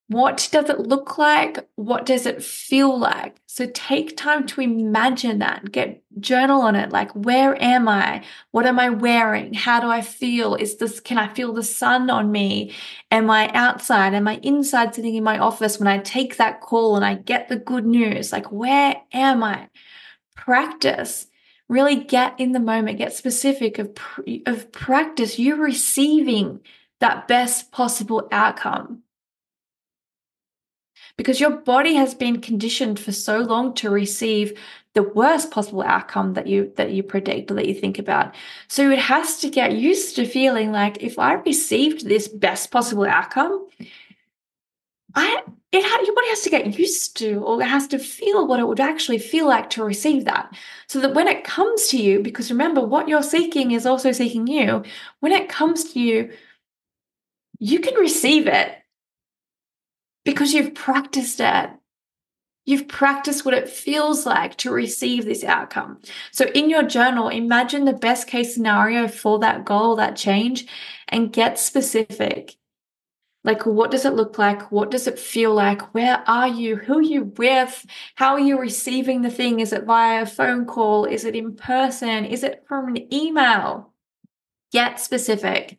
what 0.08 0.48
does 0.52 0.68
it 0.68 0.80
look 0.80 1.16
like? 1.16 1.66
What 1.76 2.04
does 2.04 2.26
it 2.26 2.42
feel 2.42 2.98
like? 2.98 3.36
So 3.46 3.66
take 3.72 4.16
time 4.16 4.46
to 4.48 4.60
imagine 4.60 5.38
that. 5.38 5.72
Get 5.72 6.02
journal 6.20 6.60
on 6.60 6.74
it. 6.74 6.90
Like, 6.90 7.10
where 7.12 7.60
am 7.62 7.88
I? 7.88 8.22
What 8.50 8.66
am 8.66 8.78
I 8.78 8.90
wearing? 8.90 9.54
How 9.54 9.80
do 9.80 9.88
I 9.88 10.02
feel? 10.02 10.54
Is 10.54 10.76
this, 10.76 11.00
can 11.00 11.18
I 11.18 11.32
feel 11.32 11.52
the 11.52 11.62
sun 11.62 12.10
on 12.10 12.30
me? 12.30 12.74
Am 13.10 13.30
I 13.30 13.50
outside? 13.52 14.12
Am 14.12 14.28
I 14.28 14.36
inside 14.42 14.94
sitting 14.94 15.14
in 15.14 15.24
my 15.24 15.38
office 15.38 15.78
when 15.78 15.88
I 15.88 15.98
take 15.98 16.36
that 16.36 16.60
call 16.60 16.96
and 16.96 17.04
I 17.04 17.14
get 17.14 17.48
the 17.48 17.56
good 17.56 17.86
news? 17.86 18.32
Like, 18.32 18.52
where 18.52 18.96
am 19.12 19.42
I? 19.42 19.68
Practice. 20.34 21.26
Really 21.68 21.96
get 21.96 22.38
in 22.38 22.52
the 22.52 22.60
moment, 22.60 22.98
get 22.98 23.14
specific 23.14 23.78
of, 23.78 23.96
of 24.46 24.72
practice. 24.72 25.38
You're 25.38 25.56
receiving 25.56 26.60
that 27.00 27.26
best 27.26 27.72
possible 27.72 28.28
outcome 28.30 29.02
because 31.22 31.38
your 31.38 31.52
body 31.52 31.94
has 31.94 32.16
been 32.16 32.40
conditioned 32.40 32.98
for 32.98 33.12
so 33.12 33.38
long 33.38 33.74
to 33.74 33.90
receive 33.90 34.58
the 34.94 35.04
worst 35.04 35.52
possible 35.52 35.84
outcome 35.84 36.34
that 36.34 36.48
you 36.48 36.72
that 36.76 36.90
you 36.90 37.04
predict 37.04 37.48
or 37.48 37.54
that 37.54 37.68
you 37.68 37.74
think 37.74 37.96
about. 38.00 38.34
So 38.66 38.90
it 38.90 38.98
has 38.98 39.38
to 39.38 39.48
get 39.48 39.70
used 39.76 40.16
to 40.16 40.26
feeling 40.26 40.72
like 40.72 41.00
if 41.00 41.20
i 41.20 41.34
received 41.34 42.08
this 42.08 42.26
best 42.26 42.72
possible 42.72 43.04
outcome 43.04 43.68
i 45.14 45.42
it 45.70 45.84
ha- 45.84 46.02
your 46.04 46.14
body 46.14 46.28
has 46.28 46.40
to 46.40 46.50
get 46.50 46.76
used 46.76 47.16
to 47.18 47.36
or 47.44 47.62
it 47.62 47.68
has 47.68 47.86
to 47.86 48.00
feel 48.00 48.48
what 48.48 48.58
it 48.58 48.66
would 48.66 48.80
actually 48.80 49.18
feel 49.18 49.46
like 49.46 49.70
to 49.70 49.84
receive 49.84 50.24
that. 50.24 50.52
So 50.88 51.00
that 51.00 51.14
when 51.14 51.28
it 51.28 51.44
comes 51.44 51.86
to 51.88 51.96
you, 51.96 52.20
because 52.20 52.50
remember, 52.50 52.82
what 52.82 53.08
you're 53.08 53.22
seeking 53.22 53.70
is 53.70 53.86
also 53.86 54.12
seeking 54.12 54.46
you, 54.46 54.82
when 55.20 55.32
it 55.32 55.48
comes 55.48 55.92
to 55.92 56.00
you, 56.00 56.30
you 57.58 57.78
can 57.80 57.94
receive 57.94 58.46
it 58.48 58.81
because 60.24 60.52
you've 60.52 60.74
practiced 60.74 61.40
it. 61.40 61.70
You've 62.64 62.86
practiced 62.86 63.44
what 63.44 63.54
it 63.54 63.68
feels 63.68 64.24
like 64.24 64.56
to 64.58 64.70
receive 64.70 65.24
this 65.24 65.42
outcome. 65.42 65.98
So, 66.30 66.46
in 66.54 66.70
your 66.70 66.84
journal, 66.84 67.28
imagine 67.28 67.84
the 67.84 67.92
best 67.92 68.28
case 68.28 68.54
scenario 68.54 69.08
for 69.08 69.40
that 69.40 69.64
goal, 69.64 69.96
that 69.96 70.14
change, 70.14 70.66
and 71.08 71.32
get 71.32 71.58
specific. 71.58 72.56
Like, 73.44 73.66
what 73.66 73.90
does 73.90 74.04
it 74.04 74.14
look 74.14 74.38
like? 74.38 74.70
What 74.70 74.92
does 74.92 75.08
it 75.08 75.18
feel 75.18 75.52
like? 75.52 75.92
Where 75.92 76.22
are 76.28 76.46
you? 76.46 76.76
Who 76.76 76.98
are 76.98 77.02
you 77.02 77.24
with? 77.36 77.84
How 78.14 78.34
are 78.34 78.40
you 78.40 78.60
receiving 78.60 79.22
the 79.22 79.30
thing? 79.30 79.58
Is 79.58 79.72
it 79.72 79.82
via 79.82 80.22
a 80.22 80.26
phone 80.26 80.64
call? 80.64 81.04
Is 81.04 81.24
it 81.24 81.34
in 81.34 81.56
person? 81.56 82.24
Is 82.24 82.44
it 82.44 82.64
from 82.68 82.88
an 82.88 83.12
email? 83.12 83.92
Get 84.70 85.00
specific. 85.00 85.78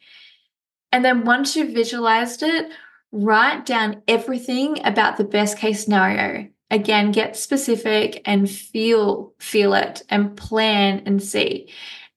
And 0.91 1.05
then 1.05 1.23
once 1.23 1.55
you've 1.55 1.73
visualized 1.73 2.43
it, 2.43 2.71
write 3.13 3.65
down 3.65 4.01
everything 4.07 4.83
about 4.85 5.15
the 5.17 5.23
best 5.23 5.57
case 5.57 5.83
scenario. 5.83 6.49
Again, 6.71 7.11
get 7.11 7.37
specific 7.37 8.21
and 8.25 8.49
feel 8.49 9.33
feel 9.39 9.75
it 9.75 10.01
and 10.09 10.35
plan 10.35 11.03
and 11.05 11.21
see 11.21 11.69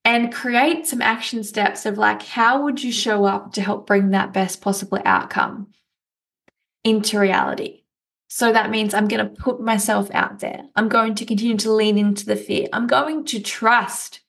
and 0.07 0.33
create 0.33 0.87
some 0.87 1.03
action 1.03 1.43
steps 1.43 1.85
of 1.85 1.99
like, 1.99 2.23
how 2.23 2.63
would 2.63 2.83
you 2.83 2.93
show 2.93 3.25
up 3.25 3.53
to 3.53 3.61
help 3.61 3.87
bring 3.87 4.11
that 4.11 4.33
best 4.33 4.61
possible 4.61 5.01
outcome 5.05 5.67
into 6.85 7.19
reality? 7.19 7.83
So 8.29 8.53
that 8.53 8.71
means 8.71 8.95
I'm 8.95 9.09
going 9.09 9.29
to 9.29 9.43
put 9.43 9.61
myself 9.61 10.09
out 10.15 10.39
there. 10.39 10.63
I'm 10.77 10.89
going 10.89 11.17
to 11.17 11.25
continue 11.25 11.57
to 11.59 11.73
lean 11.73 11.99
into 11.99 12.25
the 12.25 12.37
fear. 12.37 12.69
I'm 12.73 12.87
going 12.87 13.25
to 13.27 13.41
trust 13.41 14.21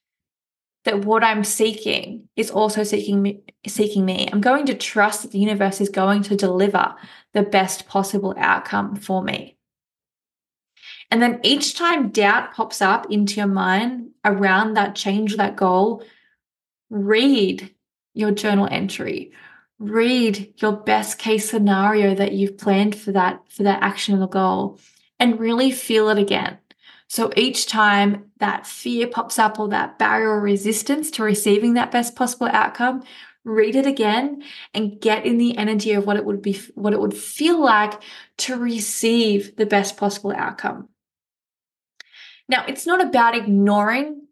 that 0.87 1.03
what 1.03 1.21
I'm 1.21 1.43
seeking 1.43 2.29
is 2.37 2.49
also 2.49 2.83
seeking 2.83 3.21
me, 3.21 3.41
seeking 3.67 4.05
me. 4.05 4.29
I'm 4.31 4.39
going 4.39 4.65
to 4.67 4.73
trust 4.73 5.21
that 5.21 5.31
the 5.33 5.39
universe 5.39 5.81
is 5.81 5.89
going 5.89 6.23
to 6.23 6.35
deliver 6.37 6.95
the 7.33 7.43
best 7.43 7.89
possible 7.89 8.33
outcome 8.37 8.95
for 8.95 9.21
me. 9.21 9.57
And 11.11 11.21
then 11.21 11.41
each 11.43 11.75
time 11.75 12.09
doubt 12.09 12.53
pops 12.53 12.81
up 12.81 13.11
into 13.11 13.35
your 13.35 13.47
mind 13.47 14.11
around 14.23 14.75
that 14.75 14.95
change, 14.95 15.35
that 15.35 15.57
goal, 15.57 16.05
read 16.89 17.69
your 18.13 18.31
journal 18.31 18.69
entry. 18.71 19.33
Read 19.79 20.53
your 20.57 20.71
best 20.71 21.19
case 21.19 21.49
scenario 21.49 22.15
that 22.15 22.31
you've 22.31 22.57
planned 22.57 22.95
for 22.95 23.11
that 23.11 23.41
for 23.49 23.63
that 23.63 23.83
action 23.83 24.21
or 24.21 24.27
goal 24.27 24.79
and 25.19 25.37
really 25.37 25.69
feel 25.69 26.07
it 26.07 26.17
again. 26.17 26.57
So 27.07 27.31
each 27.35 27.67
time 27.67 28.31
that 28.39 28.67
fear 28.67 29.07
pops 29.07 29.39
up 29.39 29.59
or 29.59 29.69
that 29.69 29.97
barrier 29.97 30.29
or 30.29 30.41
resistance 30.41 31.09
to 31.11 31.23
receiving 31.23 31.73
that 31.75 31.91
best 31.91 32.15
possible 32.15 32.47
outcome, 32.47 33.03
read 33.45 33.75
it 33.75 33.85
again 33.85 34.43
and 34.73 34.99
get 34.99 35.25
in 35.25 35.37
the 35.37 35.57
energy 35.57 35.93
of 35.93 36.05
what 36.05 36.17
it 36.17 36.25
would 36.25 36.41
be 36.41 36.59
what 36.75 36.93
it 36.93 36.99
would 36.99 37.15
feel 37.15 37.61
like 37.61 37.93
to 38.37 38.57
receive 38.57 39.55
the 39.55 39.65
best 39.65 39.95
possible 39.95 40.33
outcome. 40.35 40.89
Now, 42.49 42.65
it's 42.67 42.85
not 42.85 43.01
about 43.01 43.35
ignoring 43.35 44.27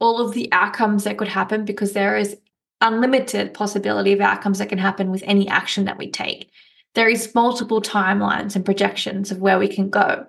all 0.00 0.20
of 0.20 0.34
the 0.34 0.48
outcomes 0.52 1.04
that 1.04 1.18
could 1.18 1.28
happen 1.28 1.64
because 1.64 1.92
there 1.92 2.16
is 2.16 2.36
unlimited 2.80 3.54
possibility 3.54 4.12
of 4.12 4.20
outcomes 4.20 4.58
that 4.58 4.68
can 4.68 4.78
happen 4.78 5.10
with 5.10 5.22
any 5.26 5.48
action 5.48 5.84
that 5.86 5.98
we 5.98 6.10
take. 6.10 6.50
There 6.94 7.08
is 7.08 7.34
multiple 7.34 7.80
timelines 7.80 8.54
and 8.54 8.64
projections 8.64 9.30
of 9.30 9.38
where 9.38 9.58
we 9.58 9.68
can 9.68 9.90
go. 9.90 10.26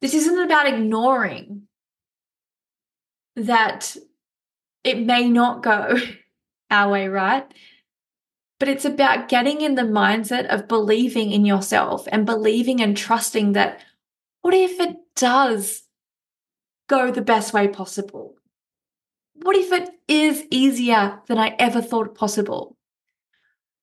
This 0.00 0.14
isn't 0.14 0.38
about 0.38 0.66
ignoring 0.66 1.68
that 3.36 3.96
it 4.82 4.98
may 4.98 5.28
not 5.28 5.62
go 5.62 5.98
our 6.70 6.90
way, 6.90 7.08
right? 7.08 7.46
But 8.58 8.68
it's 8.68 8.84
about 8.84 9.28
getting 9.28 9.60
in 9.60 9.74
the 9.74 9.82
mindset 9.82 10.46
of 10.46 10.68
believing 10.68 11.32
in 11.32 11.44
yourself 11.44 12.06
and 12.12 12.26
believing 12.26 12.80
and 12.80 12.96
trusting 12.96 13.52
that 13.52 13.80
what 14.42 14.54
if 14.54 14.80
it 14.80 14.96
does 15.16 15.82
go 16.88 17.10
the 17.10 17.22
best 17.22 17.52
way 17.52 17.68
possible? 17.68 18.34
What 19.34 19.56
if 19.56 19.72
it 19.72 19.90
is 20.08 20.44
easier 20.50 21.20
than 21.26 21.38
I 21.38 21.54
ever 21.58 21.80
thought 21.80 22.14
possible? 22.14 22.76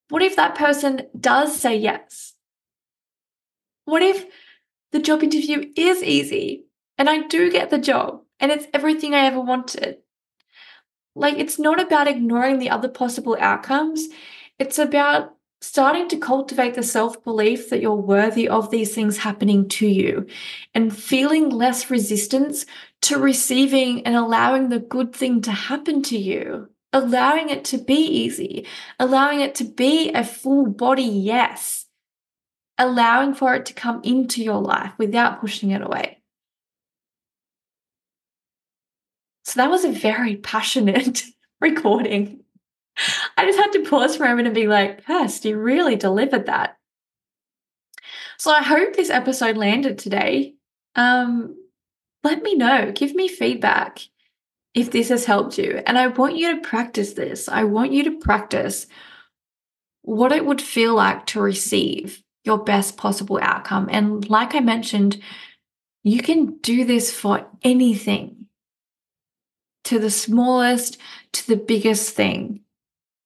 What 0.10 0.22
if 0.22 0.36
that 0.36 0.56
person 0.56 1.02
does 1.20 1.60
say 1.60 1.76
yes? 1.78 2.34
What 3.86 4.04
if 4.04 4.26
the 4.92 5.00
job 5.00 5.24
interview 5.24 5.72
is 5.76 6.04
easy 6.04 6.66
and 6.98 7.10
I 7.10 7.28
do 7.28 7.52
get 7.52 7.70
the 7.70 7.78
job 7.78 8.22
and 8.40 8.52
it's 8.52 8.68
everything 8.74 9.14
I 9.14 9.26
ever 9.26 9.42
wanted? 9.42 9.98
Like, 11.16 11.38
it's 11.40 11.58
not 11.58 11.82
about 11.82 12.08
ignoring 12.08 12.60
the 12.60 12.70
other 12.70 12.88
possible 12.88 13.36
outcomes. 13.40 14.08
It's 14.60 14.78
about 14.78 15.34
starting 15.62 16.08
to 16.10 16.18
cultivate 16.18 16.76
the 16.76 16.84
self 16.84 17.24
belief 17.24 17.70
that 17.70 17.82
you're 17.82 17.96
worthy 17.96 18.48
of 18.48 18.70
these 18.70 18.94
things 18.94 19.18
happening 19.18 19.68
to 19.68 19.88
you 19.88 20.28
and 20.76 20.96
feeling 20.96 21.50
less 21.50 21.90
resistance 21.90 22.66
to 23.02 23.18
receiving 23.18 24.06
and 24.06 24.16
allowing 24.16 24.70
the 24.70 24.80
good 24.80 25.14
thing 25.14 25.42
to 25.42 25.52
happen 25.52 26.04
to 26.04 26.18
you, 26.18 26.70
allowing 26.94 27.50
it 27.50 27.66
to 27.66 27.80
be 27.80 27.96
easy, 27.96 28.66
allowing 29.00 29.42
it 29.42 29.56
to 29.56 29.64
be 29.64 30.12
a 30.12 30.24
full 30.24 30.68
body 30.68 31.04
yes, 31.04 31.87
allowing 32.78 33.34
for 33.34 33.56
it 33.56 33.66
to 33.68 33.74
come 33.74 34.02
into 34.04 34.44
your 34.44 34.62
life 34.62 34.92
without 34.98 35.42
pushing 35.42 35.72
it 35.72 35.82
away. 35.82 36.22
So 39.44 39.60
that 39.62 39.70
was 39.70 39.86
a 39.86 39.92
very 39.92 40.36
passionate 40.36 41.24
recording. 41.62 42.42
I 43.38 43.46
just 43.46 43.58
had 43.58 43.72
to 43.74 43.90
pause 43.90 44.18
for 44.18 44.26
a 44.26 44.30
moment 44.30 44.48
and 44.48 44.56
be 44.56 44.68
like, 44.68 45.06
Kirst, 45.06 45.46
you 45.46 45.58
really 45.58 45.96
delivered 45.96 46.48
that. 46.48 46.78
So 48.38 48.52
I 48.52 48.62
hope 48.62 48.96
this 48.96 49.10
episode 49.10 49.58
landed 49.58 49.98
today. 49.98 50.56
Um, 50.96 51.56
let 52.24 52.44
me 52.44 52.56
know, 52.56 52.92
give 52.92 53.16
me 53.16 53.28
feedback 53.28 54.00
if 54.74 54.92
this 54.92 55.10
has 55.10 55.26
helped 55.26 55.58
you. 55.58 55.82
And 55.86 55.98
I 55.98 56.08
want 56.08 56.38
you 56.38 56.56
to 56.56 56.62
practice 56.62 57.14
this. 57.14 57.48
I 57.48 57.64
want 57.64 57.94
you 57.94 58.04
to 58.04 58.20
practice 58.20 58.86
what 60.02 60.32
it 60.32 60.46
would 60.46 60.62
feel 60.62 60.96
like 60.96 61.26
to 61.28 61.42
receive 61.42 62.24
your 62.48 62.58
best 62.58 62.98
possible 62.98 63.40
outcome. 63.42 63.88
And 63.92 64.28
like 64.28 64.56
I 64.56 64.62
mentioned, 64.62 65.22
you 66.04 66.22
can 66.22 66.58
do 66.58 66.86
this 66.86 67.12
for 67.12 67.46
anything 67.64 68.48
to 69.84 70.00
the 70.00 70.10
smallest 70.10 70.98
to 71.34 71.48
the 71.48 71.56
biggest 71.56 72.16
thing. 72.16 72.62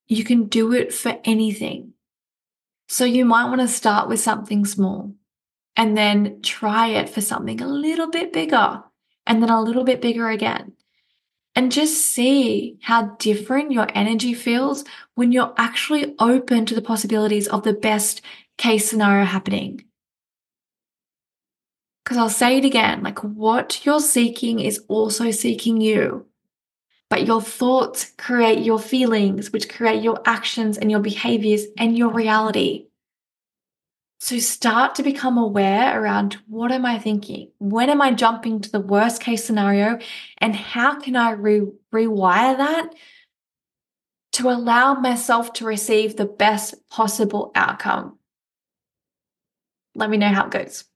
You 0.08 0.24
can 0.24 0.46
do 0.46 0.74
it 0.74 0.94
for 0.94 1.20
anything. 1.24 1.94
So 2.90 3.06
you 3.06 3.24
might 3.24 3.46
want 3.46 3.62
to 3.62 3.68
start 3.68 4.10
with 4.10 4.20
something 4.20 4.66
small 4.66 5.14
and 5.78 5.98
then 5.98 6.42
try 6.42 6.88
it 6.88 7.10
for 7.10 7.22
something 7.22 7.62
a 7.62 7.68
little 7.68 8.10
bit 8.10 8.34
bigger 8.34 8.84
and 9.26 9.42
then 9.42 9.50
a 9.50 9.62
little 9.62 9.84
bit 9.86 10.02
bigger 10.02 10.30
again. 10.30 10.74
And 11.56 11.72
just 11.72 12.02
see 12.02 12.78
how 12.82 13.16
different 13.20 13.72
your 13.72 13.88
energy 13.94 14.34
feels 14.34 14.84
when 15.16 15.32
you're 15.32 15.54
actually 15.58 16.16
open 16.20 16.66
to 16.66 16.76
the 16.76 16.82
possibilities 16.82 17.48
of 17.48 17.64
the 17.64 17.74
best 17.74 18.22
case 18.62 18.88
scenario 18.88 19.26
happening. 19.26 19.84
Because 22.04 22.18
I'll 22.18 22.30
say 22.30 22.60
it 22.60 22.66
again 22.66 23.02
like 23.02 23.20
what 23.24 23.84
you're 23.86 24.00
seeking 24.00 24.60
is 24.60 24.84
also 24.88 25.32
seeking 25.32 25.82
you. 25.82 26.28
But 27.10 27.26
your 27.26 27.42
thoughts 27.42 28.14
create 28.18 28.64
your 28.64 28.80
feelings, 28.80 29.52
which 29.52 29.68
create 29.68 30.04
your 30.04 30.22
actions 30.26 30.78
and 30.78 30.92
your 30.92 31.00
behaviors 31.00 31.66
and 31.78 31.98
your 31.98 32.10
reality. 32.10 32.88
So 34.20 34.38
start 34.38 34.94
to 34.96 35.04
become 35.04 35.40
aware 35.40 36.00
around 36.00 36.38
what 36.48 36.72
am 36.72 36.86
I 36.86 37.00
thinking? 37.00 37.50
When 37.58 37.90
am 37.90 38.02
I 38.02 38.14
jumping 38.14 38.62
to 38.62 38.72
the 38.72 38.80
worst 38.80 39.22
case 39.22 39.44
scenario? 39.44 39.98
And 40.38 40.56
how 40.56 41.00
can 41.00 41.16
I 41.16 41.32
re- 41.32 41.72
rewire 41.92 42.58
that 42.58 42.94
to 44.34 44.50
allow 44.50 44.94
myself 44.94 45.52
to 45.54 45.66
receive 45.66 46.16
the 46.16 46.26
best 46.26 46.88
possible 46.90 47.52
outcome? 47.56 48.20
Let 49.96 50.10
me 50.10 50.18
know 50.18 50.30
how 50.30 50.46
it 50.46 50.52
goes. 50.52 50.91